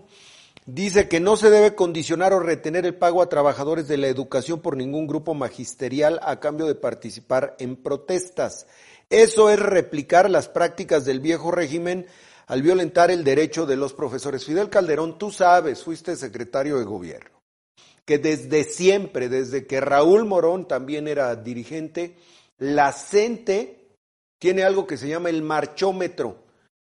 Dice 0.65 1.09
que 1.09 1.19
no 1.19 1.37
se 1.37 1.51
debe 1.51 1.75
condicionar 1.75 2.33
o 2.33 2.39
retener 2.39 2.87
el 2.87 2.95
pago 2.95 3.21
a 3.21 3.29
trabajadores 3.29 3.89
de 3.89 3.97
la 3.97 4.07
educación 4.07 4.61
por 4.61 4.77
ningún 4.77 5.09
grupo 5.09 5.35
magisterial 5.35 6.21
a 6.23 6.39
cambio 6.39 6.67
de 6.67 6.77
participar 6.77 7.57
en 7.59 7.75
protestas. 7.75 8.67
Eso 9.11 9.51
es 9.51 9.59
replicar 9.59 10.31
las 10.31 10.49
prácticas 10.49 11.05
del 11.05 11.19
viejo 11.19 11.51
régimen 11.51 12.07
al 12.53 12.61
violentar 12.61 13.11
el 13.11 13.25
derecho 13.25 13.65
de 13.65 13.77
los 13.77 13.95
profesores. 13.95 14.45
Fidel 14.45 14.69
Calderón, 14.69 15.17
tú 15.17 15.31
sabes, 15.31 15.83
fuiste 15.83 16.17
secretario 16.17 16.79
de 16.79 16.85
gobierno, 16.85 17.41
que 18.05 18.19
desde 18.19 18.65
siempre, 18.65 19.31
desde 19.31 19.67
que 19.67 19.81
Raúl 19.81 20.27
Morón 20.27 20.69
también 20.69 21.09
era 21.09 21.35
dirigente, 21.35 22.19
la 22.59 22.93
CENTE 22.93 23.97
tiene 24.39 24.65
algo 24.65 24.87
que 24.87 24.99
se 24.99 25.09
llama 25.09 25.31
el 25.31 25.41
marchómetro, 25.41 26.45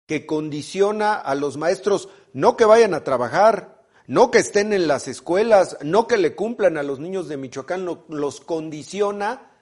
que 0.08 0.26
condiciona 0.26 1.14
a 1.14 1.36
los 1.36 1.56
maestros 1.56 2.08
no 2.32 2.56
que 2.56 2.64
vayan 2.64 2.92
a 2.92 3.04
trabajar, 3.04 3.80
no 4.08 4.32
que 4.32 4.38
estén 4.38 4.72
en 4.72 4.88
las 4.88 5.06
escuelas, 5.06 5.78
no 5.82 6.08
que 6.08 6.16
le 6.16 6.34
cumplan 6.34 6.78
a 6.78 6.82
los 6.82 6.98
niños 6.98 7.28
de 7.28 7.36
Michoacán, 7.36 7.88
los 8.08 8.40
condiciona 8.40 9.53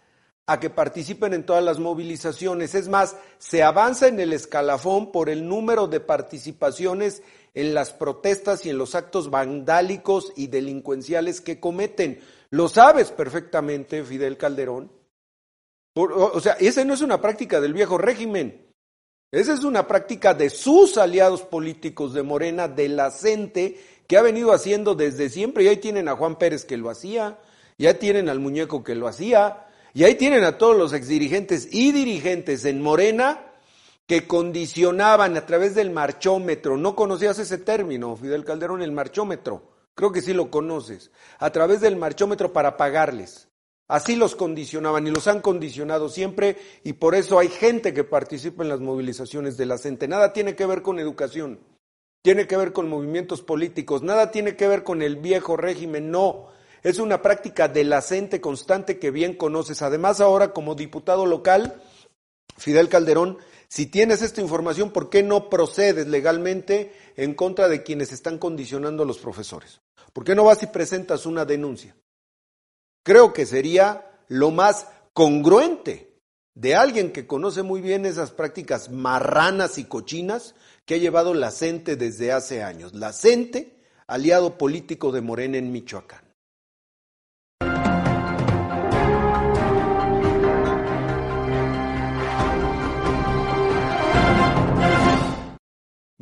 a 0.46 0.58
que 0.58 0.70
participen 0.70 1.34
en 1.34 1.46
todas 1.46 1.62
las 1.62 1.78
movilizaciones. 1.78 2.74
Es 2.74 2.88
más, 2.88 3.16
se 3.38 3.62
avanza 3.62 4.08
en 4.08 4.18
el 4.20 4.32
escalafón 4.32 5.12
por 5.12 5.28
el 5.28 5.48
número 5.48 5.86
de 5.86 6.00
participaciones 6.00 7.22
en 7.54 7.74
las 7.74 7.92
protestas 7.92 8.66
y 8.66 8.70
en 8.70 8.78
los 8.78 8.94
actos 8.94 9.30
vandálicos 9.30 10.32
y 10.36 10.48
delincuenciales 10.48 11.40
que 11.40 11.60
cometen. 11.60 12.20
Lo 12.50 12.68
sabes 12.68 13.10
perfectamente, 13.10 14.04
Fidel 14.04 14.36
Calderón. 14.36 14.90
o 15.94 16.40
sea, 16.40 16.54
esa 16.54 16.84
no 16.84 16.94
es 16.94 17.02
una 17.02 17.20
práctica 17.20 17.60
del 17.60 17.74
viejo 17.74 17.98
régimen. 17.98 18.72
Esa 19.32 19.54
es 19.54 19.64
una 19.64 19.88
práctica 19.88 20.34
de 20.34 20.50
sus 20.50 20.98
aliados 20.98 21.40
políticos 21.40 22.12
de 22.12 22.22
Morena, 22.22 22.68
de 22.68 22.90
la 22.90 23.10
CENTE, 23.10 23.80
que 24.06 24.18
ha 24.18 24.22
venido 24.22 24.52
haciendo 24.52 24.94
desde 24.94 25.30
siempre. 25.30 25.64
Y 25.64 25.68
ahí 25.68 25.78
tienen 25.78 26.08
a 26.08 26.16
Juan 26.16 26.36
Pérez 26.36 26.66
que 26.66 26.76
lo 26.76 26.90
hacía, 26.90 27.38
ya 27.78 27.98
tienen 27.98 28.28
al 28.28 28.40
muñeco 28.40 28.84
que 28.84 28.94
lo 28.94 29.08
hacía, 29.08 29.66
y 29.94 30.04
ahí 30.04 30.14
tienen 30.14 30.44
a 30.44 30.58
todos 30.58 30.76
los 30.76 30.92
exdirigentes 30.92 31.68
y 31.70 31.92
dirigentes 31.92 32.64
en 32.64 32.80
Morena 32.80 33.52
que 34.06 34.26
condicionaban 34.26 35.36
a 35.36 35.46
través 35.46 35.74
del 35.74 35.90
marchómetro. 35.90 36.76
¿No 36.76 36.96
conocías 36.96 37.38
ese 37.38 37.58
término, 37.58 38.16
Fidel 38.16 38.44
Calderón, 38.44 38.82
el 38.82 38.92
marchómetro? 38.92 39.70
Creo 39.94 40.12
que 40.12 40.22
sí 40.22 40.32
lo 40.32 40.50
conoces. 40.50 41.10
A 41.38 41.50
través 41.50 41.80
del 41.80 41.96
marchómetro 41.96 42.52
para 42.52 42.76
pagarles. 42.76 43.48
Así 43.88 44.16
los 44.16 44.34
condicionaban 44.36 45.06
y 45.06 45.10
los 45.10 45.28
han 45.28 45.42
condicionado 45.42 46.08
siempre 46.08 46.56
y 46.82 46.94
por 46.94 47.14
eso 47.14 47.38
hay 47.38 47.48
gente 47.48 47.92
que 47.92 48.04
participa 48.04 48.62
en 48.62 48.70
las 48.70 48.80
movilizaciones 48.80 49.58
de 49.58 49.66
la 49.66 49.76
gente. 49.76 50.08
Nada 50.08 50.32
tiene 50.32 50.56
que 50.56 50.64
ver 50.64 50.80
con 50.80 50.98
educación, 50.98 51.60
tiene 52.22 52.46
que 52.46 52.56
ver 52.56 52.72
con 52.72 52.88
movimientos 52.88 53.42
políticos, 53.42 54.02
nada 54.02 54.30
tiene 54.30 54.56
que 54.56 54.66
ver 54.66 54.82
con 54.82 55.02
el 55.02 55.16
viejo 55.16 55.58
régimen, 55.58 56.10
no. 56.10 56.48
Es 56.82 56.98
una 56.98 57.22
práctica 57.22 57.68
delacente 57.68 58.40
constante 58.40 58.98
que 58.98 59.10
bien 59.10 59.36
conoces. 59.36 59.82
Además, 59.82 60.20
ahora 60.20 60.52
como 60.52 60.74
diputado 60.74 61.26
local, 61.26 61.80
Fidel 62.56 62.88
Calderón, 62.88 63.38
si 63.68 63.86
tienes 63.86 64.20
esta 64.20 64.40
información, 64.40 64.90
¿por 64.90 65.08
qué 65.08 65.22
no 65.22 65.48
procedes 65.48 66.06
legalmente 66.08 66.92
en 67.16 67.34
contra 67.34 67.68
de 67.68 67.82
quienes 67.82 68.12
están 68.12 68.38
condicionando 68.38 69.04
a 69.04 69.06
los 69.06 69.18
profesores? 69.18 69.80
¿Por 70.12 70.24
qué 70.24 70.34
no 70.34 70.44
vas 70.44 70.62
y 70.62 70.66
presentas 70.66 71.24
una 71.24 71.44
denuncia? 71.44 71.96
Creo 73.04 73.32
que 73.32 73.46
sería 73.46 74.20
lo 74.28 74.50
más 74.50 74.88
congruente 75.12 76.18
de 76.54 76.74
alguien 76.74 77.12
que 77.12 77.26
conoce 77.26 77.62
muy 77.62 77.80
bien 77.80 78.04
esas 78.04 78.30
prácticas 78.30 78.90
marranas 78.90 79.78
y 79.78 79.84
cochinas 79.84 80.54
que 80.84 80.94
ha 80.94 80.98
llevado 80.98 81.32
la 81.32 81.50
CENTE 81.50 81.96
desde 81.96 82.32
hace 82.32 82.62
años. 82.62 82.92
La 82.92 83.12
CENTE, 83.12 83.78
aliado 84.06 84.58
político 84.58 85.12
de 85.12 85.22
Morena 85.22 85.56
en 85.56 85.72
Michoacán. 85.72 86.31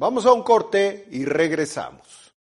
Vamos 0.01 0.25
a 0.25 0.33
un 0.33 0.43
corte 0.43 1.07
y 1.11 1.27
regresamos. 1.27 2.33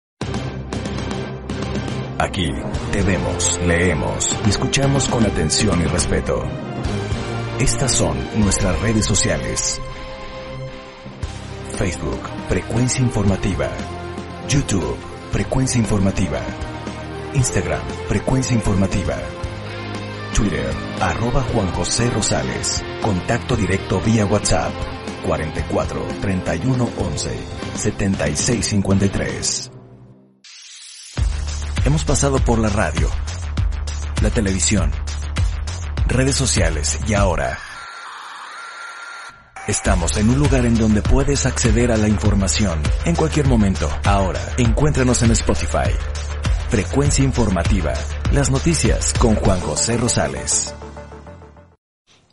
Aquí 2.17 2.49
te 2.93 3.01
vemos, 3.01 3.59
leemos 3.67 4.33
y 4.45 4.49
escuchamos 4.49 5.09
con 5.09 5.25
atención 5.25 5.81
y 5.81 5.83
respeto. 5.83 6.41
Estas 7.59 7.91
son 7.91 8.17
nuestras 8.39 8.79
redes 8.79 9.05
sociales. 9.05 9.81
Facebook, 11.75 12.21
Frecuencia 12.47 13.01
Informativa. 13.01 13.69
YouTube, 14.47 14.95
Frecuencia 15.33 15.81
Informativa. 15.81 16.39
Instagram, 17.33 17.85
Frecuencia 18.07 18.55
Informativa. 18.55 19.17
Twitter, 20.33 20.73
arroba 21.01 21.41
Juan 21.51 21.69
José 21.73 22.09
Rosales. 22.09 22.81
Contacto 23.01 23.57
directo 23.57 23.99
vía 23.99 24.25
WhatsApp 24.25 24.71
44 25.25 26.07
31 26.21 26.89
11 26.97 27.39
76 27.75 28.65
53. 28.65 29.71
Hemos 31.85 32.03
pasado 32.03 32.39
por 32.39 32.59
la 32.59 32.69
radio, 32.69 33.09
la 34.21 34.29
televisión, 34.29 34.91
redes 36.07 36.35
sociales 36.35 36.99
y 37.07 37.13
ahora 37.13 37.57
estamos 39.67 40.17
en 40.17 40.29
un 40.29 40.39
lugar 40.39 40.65
en 40.65 40.75
donde 40.75 41.01
puedes 41.01 41.45
acceder 41.45 41.91
a 41.91 41.97
la 41.97 42.07
información 42.07 42.81
en 43.05 43.15
cualquier 43.15 43.47
momento. 43.47 43.89
Ahora, 44.03 44.41
encuéntranos 44.57 45.21
en 45.21 45.31
Spotify. 45.31 45.91
Frecuencia 46.69 47.23
informativa. 47.23 47.93
Las 48.31 48.51
noticias 48.51 49.13
con 49.19 49.35
Juan 49.35 49.59
José 49.59 49.97
Rosales. 49.97 50.73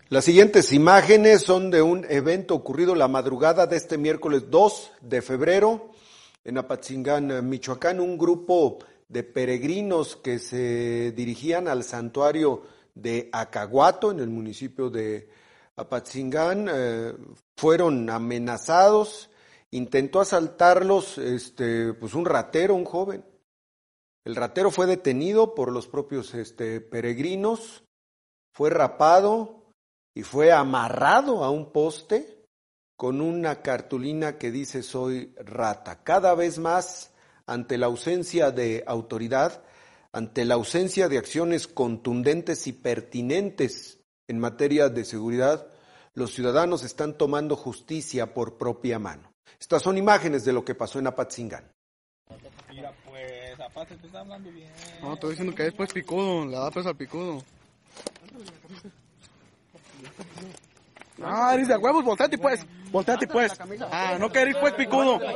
Las 0.09 0.25
siguientes 0.25 0.73
imágenes 0.73 1.43
son 1.43 1.69
de 1.69 1.83
un 1.83 2.07
evento 2.09 2.55
ocurrido 2.55 2.95
la 2.95 3.09
madrugada 3.09 3.67
de 3.67 3.77
este 3.77 3.99
miércoles 3.99 4.49
2 4.49 4.93
de 5.01 5.21
febrero 5.21 5.91
en 6.45 6.59
Apatzingán, 6.59 7.49
Michoacán. 7.49 7.99
Un 7.99 8.17
grupo 8.17 8.79
de 9.09 9.25
peregrinos 9.25 10.15
que 10.15 10.39
se 10.39 11.11
dirigían 11.11 11.67
al 11.67 11.83
santuario 11.83 12.63
de 12.95 13.29
Acaguato 13.33 14.13
en 14.13 14.21
el 14.21 14.29
municipio 14.29 14.91
de 14.91 15.29
Apatzingán 15.75 16.69
eh, 16.73 17.13
fueron 17.57 18.09
amenazados. 18.09 19.29
Intentó 19.73 20.21
asaltarlos 20.21 21.19
este, 21.19 21.95
pues 21.95 22.15
un 22.15 22.27
ratero, 22.27 22.77
un 22.77 22.85
joven. 22.85 23.25
El 24.25 24.37
ratero 24.37 24.71
fue 24.71 24.87
detenido 24.87 25.57
por 25.57 25.73
los 25.73 25.89
propios 25.89 26.33
este, 26.35 26.81
peregrinos, 26.81 27.83
fue 28.53 28.71
rapado 28.71 29.56
y 30.17 30.23
fue 30.23 30.51
amarrado 30.51 31.45
a 31.45 31.51
un 31.51 31.73
poste 31.73 32.43
con 32.97 33.21
una 33.21 33.61
cartulina 33.61 34.39
que 34.39 34.51
dice 34.51 34.83
soy 34.83 35.35
rata. 35.37 36.03
Cada 36.05 36.35
vez 36.35 36.59
más, 36.59 37.13
ante 37.45 37.77
la 37.77 37.85
ausencia 37.85 38.51
de 38.51 38.83
autoridad, 38.87 39.63
ante 40.13 40.47
la 40.47 40.55
ausencia 40.55 41.11
de 41.11 41.19
acciones 41.19 41.69
contundentes 41.69 42.67
y 42.67 42.73
pertinentes 42.73 44.01
en 44.27 44.39
materia 44.39 44.89
de 44.89 45.05
seguridad, 45.05 45.67
los 46.15 46.33
ciudadanos 46.33 46.83
están 46.83 47.19
tomando 47.19 47.55
justicia 47.55 48.33
por 48.33 48.57
propia 48.57 48.99
mano. 48.99 49.35
Estas 49.61 49.83
son 49.83 49.99
imágenes 49.99 50.47
de 50.47 50.55
lo 50.55 50.65
que 50.65 50.75
pasó 50.75 50.99
en 50.99 51.09
Apatzingán. 51.09 51.71
Mira, 52.71 52.91
pues, 53.05 53.61
aparte 53.61 53.97
te 53.99 54.07
está 54.07 54.21
hablando 54.21 54.51
bien. 54.51 54.73
No, 55.03 55.13
estoy 55.13 55.31
diciendo 55.33 55.55
que 55.55 55.67
es 55.67 55.75
pues 55.75 55.93
picudo, 55.93 56.47
le 56.47 56.57
da 56.57 56.71
peso 56.71 56.89
al 56.89 56.97
picudo. 56.97 57.45
Ah, 61.23 61.55
eres 61.55 61.69
de 61.69 61.77
huevos, 61.77 62.05
volteate 62.05 62.37
pues, 62.39 62.67
volteate 62.91 63.27
pues. 63.27 63.53
Ah, 63.91 64.17
no 64.19 64.31
querés 64.31 64.57
pues 64.59 64.75
picudo. 64.75 65.19
Tú 65.19 65.27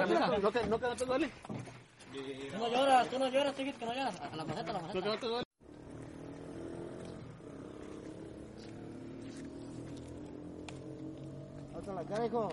no 2.59 2.69
lloras, 2.69 3.09
tú 3.09 3.19
no 3.19 3.29
lloras, 3.29 3.55
tú 3.55 3.63
que 3.63 3.87
no 3.87 3.95
lloras. 3.95 4.21
A 4.21 4.37
la 4.37 4.45
maceta, 4.45 4.71
a 4.71 4.75
la 4.75 4.81
maceta. 4.81 5.11
Alza 11.77 11.93
la 11.95 12.05
cara, 12.05 12.27
hijo. 12.27 12.49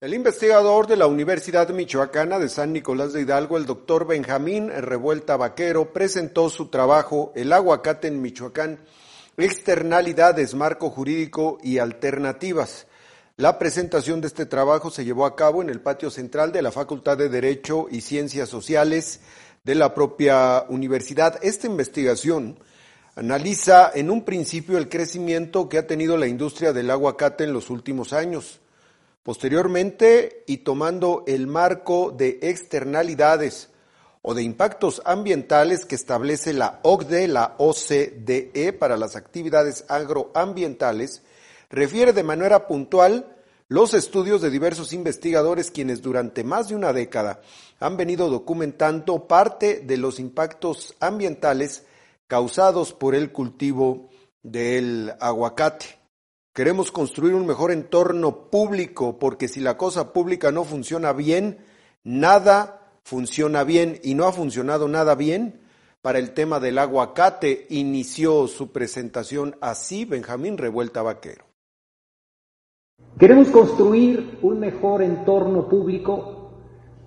El 0.00 0.14
investigador 0.14 0.86
de 0.86 0.96
la 0.96 1.06
Universidad 1.06 1.68
Michoacana 1.68 2.38
de 2.38 2.48
San 2.48 2.72
Nicolás 2.72 3.12
de 3.12 3.20
Hidalgo, 3.20 3.58
el 3.58 3.66
doctor 3.66 4.06
Benjamín 4.06 4.70
Revuelta 4.70 5.36
Vaquero, 5.36 5.92
presentó 5.92 6.48
su 6.48 6.68
trabajo 6.68 7.32
El 7.36 7.52
aguacate 7.52 8.08
en 8.08 8.22
Michoacán, 8.22 8.80
externalidades, 9.36 10.54
marco 10.54 10.88
jurídico 10.88 11.58
y 11.62 11.76
alternativas. 11.76 12.86
La 13.36 13.58
presentación 13.58 14.22
de 14.22 14.28
este 14.28 14.46
trabajo 14.46 14.90
se 14.90 15.04
llevó 15.04 15.26
a 15.26 15.36
cabo 15.36 15.60
en 15.60 15.68
el 15.68 15.82
patio 15.82 16.10
central 16.10 16.50
de 16.50 16.62
la 16.62 16.72
Facultad 16.72 17.18
de 17.18 17.28
Derecho 17.28 17.86
y 17.90 18.00
Ciencias 18.00 18.48
Sociales 18.48 19.20
de 19.64 19.74
la 19.74 19.92
propia 19.92 20.64
universidad. 20.70 21.38
Esta 21.42 21.66
investigación 21.66 22.58
analiza 23.16 23.90
en 23.94 24.10
un 24.10 24.24
principio 24.24 24.78
el 24.78 24.88
crecimiento 24.88 25.68
que 25.68 25.76
ha 25.76 25.86
tenido 25.86 26.16
la 26.16 26.26
industria 26.26 26.72
del 26.72 26.90
aguacate 26.90 27.44
en 27.44 27.52
los 27.52 27.68
últimos 27.68 28.14
años 28.14 28.60
Posteriormente, 29.22 30.44
y 30.46 30.58
tomando 30.58 31.24
el 31.26 31.46
marco 31.46 32.10
de 32.10 32.38
externalidades 32.42 33.68
o 34.22 34.34
de 34.34 34.42
impactos 34.42 35.02
ambientales 35.04 35.84
que 35.84 35.94
establece 35.94 36.52
la 36.52 36.80
OCDE, 36.82 37.28
la 37.28 37.54
OCDE 37.58 38.72
para 38.78 38.96
las 38.96 39.16
actividades 39.16 39.84
agroambientales, 39.88 41.22
refiere 41.68 42.12
de 42.12 42.22
manera 42.22 42.66
puntual 42.66 43.36
los 43.68 43.94
estudios 43.94 44.42
de 44.42 44.50
diversos 44.50 44.92
investigadores 44.92 45.70
quienes 45.70 46.02
durante 46.02 46.42
más 46.42 46.68
de 46.68 46.74
una 46.74 46.92
década 46.92 47.40
han 47.78 47.96
venido 47.96 48.28
documentando 48.28 49.28
parte 49.28 49.80
de 49.80 49.96
los 49.96 50.18
impactos 50.18 50.96
ambientales 50.98 51.84
causados 52.26 52.92
por 52.92 53.14
el 53.14 53.30
cultivo 53.30 54.08
del 54.42 55.14
aguacate. 55.20 55.99
Queremos 56.60 56.92
construir 56.92 57.32
un 57.32 57.46
mejor 57.46 57.70
entorno 57.70 58.50
público, 58.50 59.18
porque 59.18 59.48
si 59.48 59.60
la 59.60 59.78
cosa 59.78 60.12
pública 60.12 60.52
no 60.52 60.64
funciona 60.64 61.14
bien, 61.14 61.56
nada 62.04 62.82
funciona 63.02 63.64
bien 63.64 63.98
y 64.02 64.14
no 64.14 64.26
ha 64.26 64.32
funcionado 64.34 64.86
nada 64.86 65.14
bien. 65.14 65.62
Para 66.02 66.18
el 66.18 66.34
tema 66.34 66.60
del 66.60 66.76
aguacate 66.76 67.64
inició 67.70 68.46
su 68.46 68.72
presentación 68.72 69.56
así 69.62 70.04
Benjamín 70.04 70.58
Revuelta 70.58 71.00
Vaquero. 71.00 71.46
Queremos 73.18 73.48
construir 73.48 74.38
un 74.42 74.60
mejor 74.60 75.00
entorno 75.00 75.66
público 75.66 76.50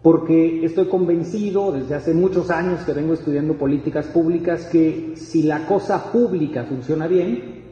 porque 0.01 0.65
estoy 0.65 0.87
convencido 0.87 1.71
desde 1.71 1.93
hace 1.93 2.15
muchos 2.15 2.49
años 2.49 2.83
que 2.85 2.93
vengo 2.93 3.13
estudiando 3.13 3.55
políticas 3.55 4.07
públicas 4.07 4.65
que 4.65 5.13
si 5.15 5.43
la 5.43 5.67
cosa 5.67 6.11
pública 6.11 6.65
funciona 6.65 7.05
bien, 7.05 7.62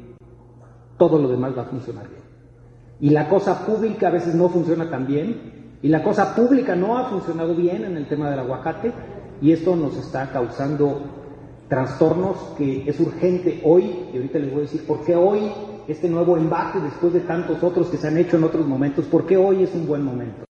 todo 1.02 1.18
lo 1.18 1.30
demás 1.30 1.58
va 1.58 1.64
a 1.64 1.66
funcionar 1.66 2.08
bien. 2.08 2.22
Y 3.00 3.10
la 3.10 3.28
cosa 3.28 3.66
pública 3.66 4.10
a 4.10 4.12
veces 4.12 4.36
no 4.36 4.50
funciona 4.50 4.88
tan 4.88 5.08
bien, 5.08 5.36
y 5.82 5.88
la 5.88 6.04
cosa 6.04 6.36
pública 6.36 6.76
no 6.76 6.96
ha 6.96 7.06
funcionado 7.06 7.56
bien 7.56 7.84
en 7.86 7.98
el 7.98 8.08
tema 8.08 8.30
del 8.30 8.38
aguacate, 8.38 8.94
y 9.42 9.52
esto 9.52 9.76
nos 9.76 9.98
está 9.98 10.30
causando 10.32 11.02
trastornos 11.68 12.38
que 12.56 12.88
es 12.88 13.00
urgente 13.00 13.62
hoy, 13.66 14.10
y 14.14 14.18
ahorita 14.18 14.38
les 14.38 14.52
voy 14.52 14.60
a 14.60 14.62
decir 14.62 14.86
por 14.86 15.04
qué 15.04 15.16
hoy 15.16 15.52
este 15.88 16.08
nuevo 16.08 16.38
embate, 16.38 16.80
después 16.80 17.14
de 17.14 17.22
tantos 17.22 17.64
otros 17.64 17.88
que 17.88 17.98
se 17.98 18.08
han 18.08 18.20
hecho 18.20 18.38
en 18.38 18.44
otros 18.44 18.68
momentos, 18.68 19.06
por 19.06 19.26
qué 19.26 19.38
hoy 19.38 19.64
es 19.64 19.74
un 19.74 19.88
buen 19.88 20.04
momento. 20.04 20.51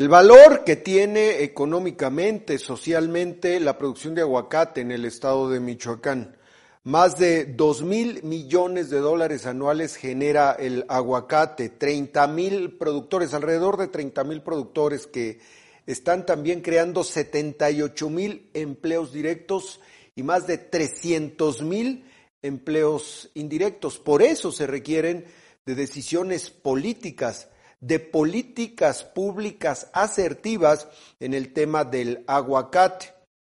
El 0.00 0.08
valor 0.08 0.64
que 0.64 0.76
tiene 0.76 1.42
económicamente, 1.42 2.56
socialmente, 2.56 3.60
la 3.60 3.76
producción 3.76 4.14
de 4.14 4.22
aguacate 4.22 4.80
en 4.80 4.92
el 4.92 5.04
estado 5.04 5.50
de 5.50 5.60
Michoacán. 5.60 6.38
Más 6.84 7.18
de 7.18 7.44
dos 7.44 7.82
mil 7.82 8.22
millones 8.22 8.88
de 8.88 8.98
dólares 8.98 9.44
anuales 9.44 9.96
genera 9.96 10.52
el 10.52 10.86
aguacate, 10.88 11.68
30 11.68 12.26
mil 12.28 12.78
productores, 12.78 13.34
alrededor 13.34 13.76
de 13.76 13.88
30 13.88 14.24
mil 14.24 14.40
productores 14.40 15.06
que 15.06 15.38
están 15.86 16.24
también 16.24 16.62
creando 16.62 17.04
78 17.04 18.08
mil 18.08 18.48
empleos 18.54 19.12
directos 19.12 19.80
y 20.16 20.22
más 20.22 20.46
de 20.46 20.56
300 20.56 21.60
mil 21.60 22.06
empleos 22.40 23.30
indirectos. 23.34 23.98
Por 23.98 24.22
eso 24.22 24.50
se 24.50 24.66
requieren 24.66 25.26
de 25.66 25.74
decisiones 25.74 26.48
políticas 26.48 27.49
de 27.80 27.98
políticas 27.98 29.04
públicas 29.04 29.90
asertivas 29.92 30.88
en 31.18 31.34
el 31.34 31.52
tema 31.52 31.84
del 31.84 32.24
aguacate, 32.26 33.12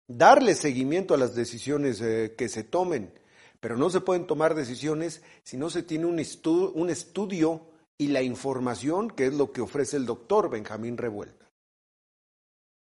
darle 0.08 0.54
seguimiento 0.54 1.14
a 1.14 1.18
las 1.18 1.34
decisiones 1.34 2.00
eh, 2.00 2.34
que 2.37 2.48
se 2.48 2.64
tomen, 2.64 3.12
pero 3.60 3.76
no 3.76 3.90
se 3.90 4.00
pueden 4.00 4.26
tomar 4.26 4.54
decisiones 4.54 5.22
si 5.42 5.56
no 5.56 5.70
se 5.70 5.82
tiene 5.82 6.06
un, 6.06 6.20
un 6.74 6.90
estudio 6.90 7.66
y 7.98 8.08
la 8.08 8.22
información 8.22 9.10
que 9.10 9.26
es 9.26 9.34
lo 9.34 9.52
que 9.52 9.60
ofrece 9.60 9.96
el 9.96 10.06
doctor 10.06 10.50
Benjamín 10.50 10.96
Revuelta. 10.96 11.44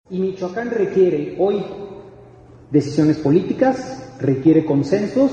Y 0.09 0.19
Michoacán 0.19 0.71
requiere 0.71 1.35
hoy 1.37 1.63
decisiones 2.71 3.17
políticas, 3.17 4.15
requiere 4.19 4.65
consensos 4.65 5.31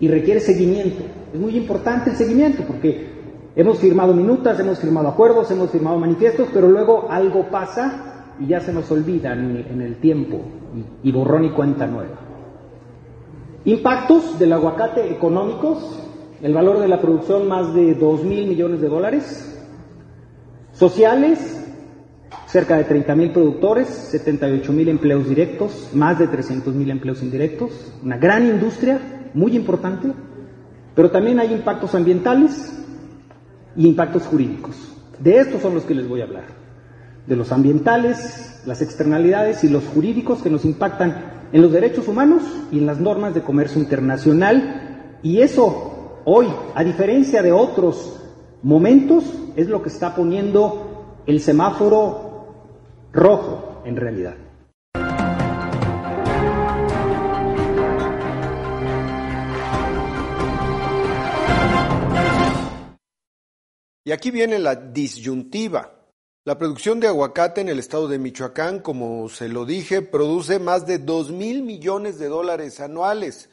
y 0.00 0.08
requiere 0.08 0.40
seguimiento. 0.40 1.04
Es 1.32 1.38
muy 1.38 1.56
importante 1.56 2.10
el 2.10 2.16
seguimiento 2.16 2.64
porque 2.66 3.15
Hemos 3.56 3.78
firmado 3.78 4.12
minutas, 4.12 4.60
hemos 4.60 4.78
firmado 4.78 5.08
acuerdos, 5.08 5.50
hemos 5.50 5.70
firmado 5.70 5.98
manifiestos, 5.98 6.48
pero 6.52 6.68
luego 6.68 7.06
algo 7.08 7.48
pasa 7.50 8.34
y 8.38 8.48
ya 8.48 8.60
se 8.60 8.70
nos 8.70 8.90
olvida 8.90 9.32
en, 9.32 9.80
el 9.80 9.96
tiempo. 9.96 10.42
Y, 11.02 11.10
borrón 11.10 11.46
y 11.46 11.50
cuenta 11.52 11.86
nueva. 11.86 12.16
Impactos 13.64 14.38
del 14.38 14.52
aguacate 14.52 15.10
económicos, 15.10 16.02
el 16.42 16.52
valor 16.52 16.80
de 16.80 16.88
la 16.88 17.00
producción 17.00 17.48
más 17.48 17.72
de 17.72 17.94
2 17.94 18.24
mil 18.24 18.46
millones 18.46 18.82
de 18.82 18.88
dólares. 18.90 19.58
Sociales, 20.72 21.66
cerca 22.44 22.76
de 22.76 22.84
30 22.84 23.14
mil 23.14 23.30
productores, 23.30 23.88
78 23.88 24.70
mil 24.74 24.90
empleos 24.90 25.26
directos, 25.26 25.92
más 25.94 26.18
de 26.18 26.28
300 26.28 26.74
mil 26.74 26.90
empleos 26.90 27.22
indirectos, 27.22 27.94
una 28.04 28.18
gran 28.18 28.46
industria, 28.46 29.30
muy 29.32 29.56
importante, 29.56 30.12
pero 30.94 31.10
también 31.10 31.40
hay 31.40 31.54
impactos 31.54 31.94
ambientales, 31.94 32.85
y 33.76 33.86
impactos 33.86 34.24
jurídicos. 34.24 34.76
De 35.18 35.38
estos 35.38 35.62
son 35.62 35.74
los 35.74 35.84
que 35.84 35.94
les 35.94 36.08
voy 36.08 36.20
a 36.20 36.24
hablar. 36.24 36.44
De 37.26 37.36
los 37.36 37.52
ambientales, 37.52 38.62
las 38.66 38.82
externalidades 38.82 39.64
y 39.64 39.68
los 39.68 39.84
jurídicos 39.84 40.42
que 40.42 40.50
nos 40.50 40.64
impactan 40.64 41.48
en 41.52 41.62
los 41.62 41.72
derechos 41.72 42.08
humanos 42.08 42.42
y 42.70 42.78
en 42.78 42.86
las 42.86 43.00
normas 43.00 43.34
de 43.34 43.42
comercio 43.42 43.80
internacional. 43.80 45.18
Y 45.22 45.40
eso 45.40 46.20
hoy, 46.24 46.46
a 46.74 46.84
diferencia 46.84 47.42
de 47.42 47.52
otros 47.52 48.20
momentos, 48.62 49.24
es 49.56 49.68
lo 49.68 49.82
que 49.82 49.88
está 49.88 50.14
poniendo 50.14 51.22
el 51.26 51.40
semáforo 51.40 52.46
rojo 53.12 53.82
en 53.84 53.96
realidad. 53.96 54.34
Y 64.06 64.12
aquí 64.12 64.30
viene 64.30 64.60
la 64.60 64.76
disyuntiva. 64.76 65.92
La 66.44 66.56
producción 66.56 67.00
de 67.00 67.08
aguacate 67.08 67.60
en 67.60 67.68
el 67.68 67.80
estado 67.80 68.06
de 68.06 68.20
Michoacán, 68.20 68.78
como 68.78 69.28
se 69.28 69.48
lo 69.48 69.64
dije, 69.64 70.00
produce 70.00 70.60
más 70.60 70.86
de 70.86 70.98
2 70.98 71.32
mil 71.32 71.64
millones 71.64 72.16
de 72.20 72.28
dólares 72.28 72.78
anuales. 72.78 73.48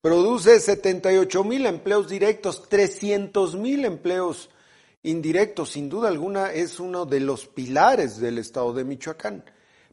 Produce 0.00 0.58
78 0.58 1.44
mil 1.44 1.66
empleos 1.66 2.08
directos, 2.08 2.68
300 2.68 3.54
mil 3.54 3.84
empleos 3.84 4.50
indirectos. 5.04 5.70
Sin 5.70 5.88
duda 5.88 6.08
alguna 6.08 6.50
es 6.50 6.80
uno 6.80 7.06
de 7.06 7.20
los 7.20 7.46
pilares 7.46 8.18
del 8.18 8.38
estado 8.38 8.72
de 8.72 8.82
Michoacán. 8.82 9.44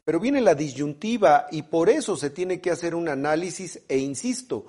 Pero 0.03 0.19
viene 0.19 0.41
la 0.41 0.55
disyuntiva 0.55 1.45
y 1.51 1.61
por 1.61 1.87
eso 1.87 2.17
se 2.17 2.31
tiene 2.31 2.59
que 2.59 2.71
hacer 2.71 2.95
un 2.95 3.09
análisis 3.09 3.83
e 3.87 3.99
insisto, 3.99 4.65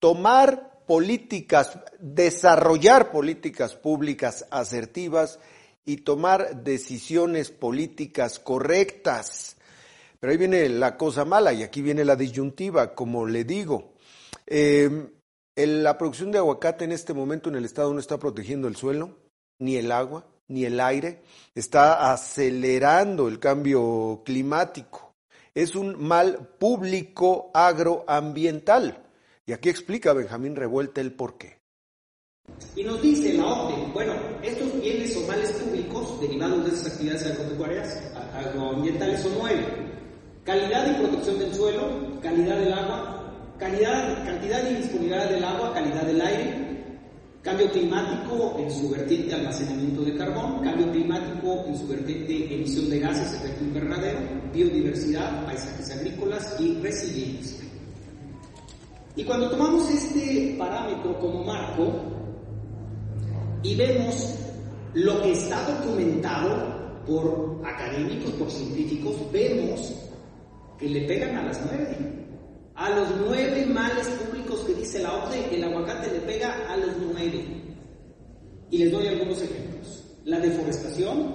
tomar 0.00 0.71
políticas, 0.86 1.78
desarrollar 1.98 3.10
políticas 3.10 3.74
públicas 3.74 4.46
asertivas 4.50 5.38
y 5.84 5.98
tomar 5.98 6.62
decisiones 6.62 7.50
políticas 7.50 8.38
correctas. 8.38 9.56
Pero 10.20 10.30
ahí 10.30 10.38
viene 10.38 10.68
la 10.68 10.96
cosa 10.96 11.24
mala 11.24 11.52
y 11.52 11.62
aquí 11.62 11.82
viene 11.82 12.04
la 12.04 12.16
disyuntiva, 12.16 12.94
como 12.94 13.26
le 13.26 13.44
digo. 13.44 13.94
Eh, 14.46 15.08
la 15.56 15.98
producción 15.98 16.30
de 16.30 16.38
aguacate 16.38 16.84
en 16.84 16.92
este 16.92 17.12
momento 17.12 17.48
en 17.48 17.56
el 17.56 17.64
Estado 17.64 17.92
no 17.92 18.00
está 18.00 18.18
protegiendo 18.18 18.68
el 18.68 18.76
suelo, 18.76 19.18
ni 19.58 19.76
el 19.76 19.90
agua, 19.92 20.26
ni 20.48 20.64
el 20.64 20.80
aire, 20.80 21.22
está 21.54 22.12
acelerando 22.12 23.28
el 23.28 23.38
cambio 23.38 24.22
climático. 24.24 25.14
Es 25.54 25.74
un 25.74 26.02
mal 26.02 26.48
público 26.58 27.50
agroambiental. 27.52 29.02
Aquí 29.52 29.68
explica 29.68 30.12
Benjamín 30.12 30.56
Revuelta 30.56 31.00
el 31.00 31.12
porqué. 31.12 31.60
Y 32.74 32.84
nos 32.84 33.00
dice 33.02 33.34
la 33.34 33.46
OCDE, 33.46 33.92
bueno, 33.92 34.12
estos 34.42 34.80
bienes 34.80 35.16
o 35.16 35.26
males 35.26 35.52
públicos 35.52 36.20
derivados 36.20 36.64
de 36.64 36.70
esas 36.70 36.92
actividades 36.92 37.26
agropecuarias 37.26 38.02
agroambientales 38.34 39.20
son 39.20 39.32
nueve. 39.38 39.64
Calidad 40.44 40.90
y 40.90 41.00
protección 41.02 41.38
del 41.38 41.54
suelo, 41.54 42.20
calidad 42.20 42.58
del 42.58 42.72
agua, 42.72 43.22
calidad, 43.58 44.24
cantidad 44.24 44.70
y 44.70 44.74
disponibilidad 44.74 45.30
del 45.30 45.44
agua, 45.44 45.72
calidad 45.72 46.02
del 46.02 46.20
aire, 46.20 46.72
cambio 47.42 47.70
climático 47.70 48.56
en 48.58 48.70
su 48.70 48.90
vertiente 48.90 49.34
almacenamiento 49.34 50.02
de 50.02 50.16
carbón, 50.16 50.64
cambio 50.64 50.90
climático 50.90 51.64
en 51.68 51.78
su 51.78 51.86
vertiente 51.86 52.54
emisión 52.54 52.90
de 52.90 52.98
gases, 52.98 53.34
efecto 53.34 53.64
invernadero, 53.64 54.18
biodiversidad, 54.52 55.44
paisajes 55.44 55.90
agrícolas 55.90 56.60
y 56.60 56.74
resiliencia. 56.80 57.61
Y 59.14 59.24
cuando 59.24 59.50
tomamos 59.50 59.90
este 59.90 60.54
parámetro 60.58 61.18
como 61.18 61.44
marco, 61.44 61.92
y 63.62 63.76
vemos 63.76 64.34
lo 64.94 65.22
que 65.22 65.32
está 65.32 65.62
documentado 65.70 67.02
por 67.06 67.60
académicos, 67.64 68.30
por 68.32 68.50
científicos, 68.50 69.14
vemos 69.32 69.94
que 70.78 70.88
le 70.88 71.02
pegan 71.02 71.36
a 71.36 71.42
las 71.44 71.60
nueve. 71.66 71.96
A 72.74 72.90
los 72.90 73.08
nueve 73.26 73.66
males 73.66 74.06
públicos 74.08 74.60
que 74.60 74.74
dice 74.74 75.00
la 75.00 75.12
OCDE, 75.14 75.56
el 75.56 75.64
aguacate 75.64 76.10
le 76.10 76.20
pega 76.20 76.66
a 76.68 76.76
los 76.76 76.96
nueve. 77.12 77.44
Y 78.70 78.78
les 78.78 78.90
doy 78.90 79.06
algunos 79.06 79.42
ejemplos. 79.42 80.04
La 80.24 80.40
deforestación, 80.40 81.34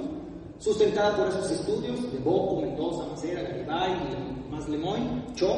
sustentada 0.57 1.15
por 1.15 1.27
esos 1.27 1.51
estudios 1.51 2.11
de 2.11 2.19
Boco, 2.19 2.61
Mendoza, 2.61 3.05
Macera, 3.05 3.43
Garibay, 3.43 3.95
más 4.49 4.65
Cho, 5.35 5.53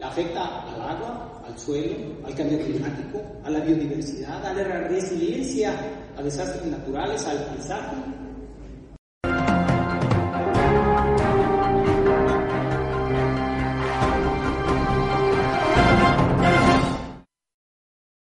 afecta 0.00 0.62
al 0.62 0.80
agua, 0.80 1.29
al 1.46 1.58
suelo, 1.58 2.26
al 2.26 2.34
cambio 2.34 2.58
climático, 2.58 3.22
a 3.44 3.50
la 3.50 3.60
biodiversidad, 3.60 4.44
a 4.44 4.54
la 4.54 4.88
resiliencia 4.88 5.74
a 6.16 6.22
desastres 6.22 6.66
naturales, 6.66 7.24
al 7.26 7.44
paisaje. 7.46 7.96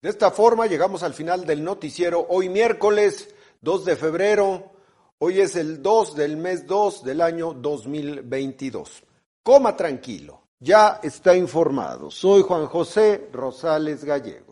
De 0.02 0.10
esta 0.10 0.30
forma 0.30 0.66
llegamos 0.66 1.02
al 1.02 1.14
final 1.14 1.46
del 1.46 1.64
noticiero 1.64 2.26
hoy 2.28 2.48
miércoles 2.48 3.34
2 3.60 3.84
de 3.84 3.96
febrero. 3.96 4.72
Hoy 5.18 5.40
es 5.40 5.56
el 5.56 5.82
2 5.82 6.14
del 6.14 6.36
mes 6.36 6.66
2 6.66 7.02
del 7.02 7.20
año 7.20 7.54
2022. 7.54 9.02
Coma 9.42 9.76
tranquilo, 9.76 10.45
ya 10.60 11.00
está 11.02 11.36
informado. 11.36 12.10
Soy 12.10 12.42
Juan 12.42 12.66
José 12.66 13.28
Rosales 13.32 14.04
Gallego. 14.04 14.45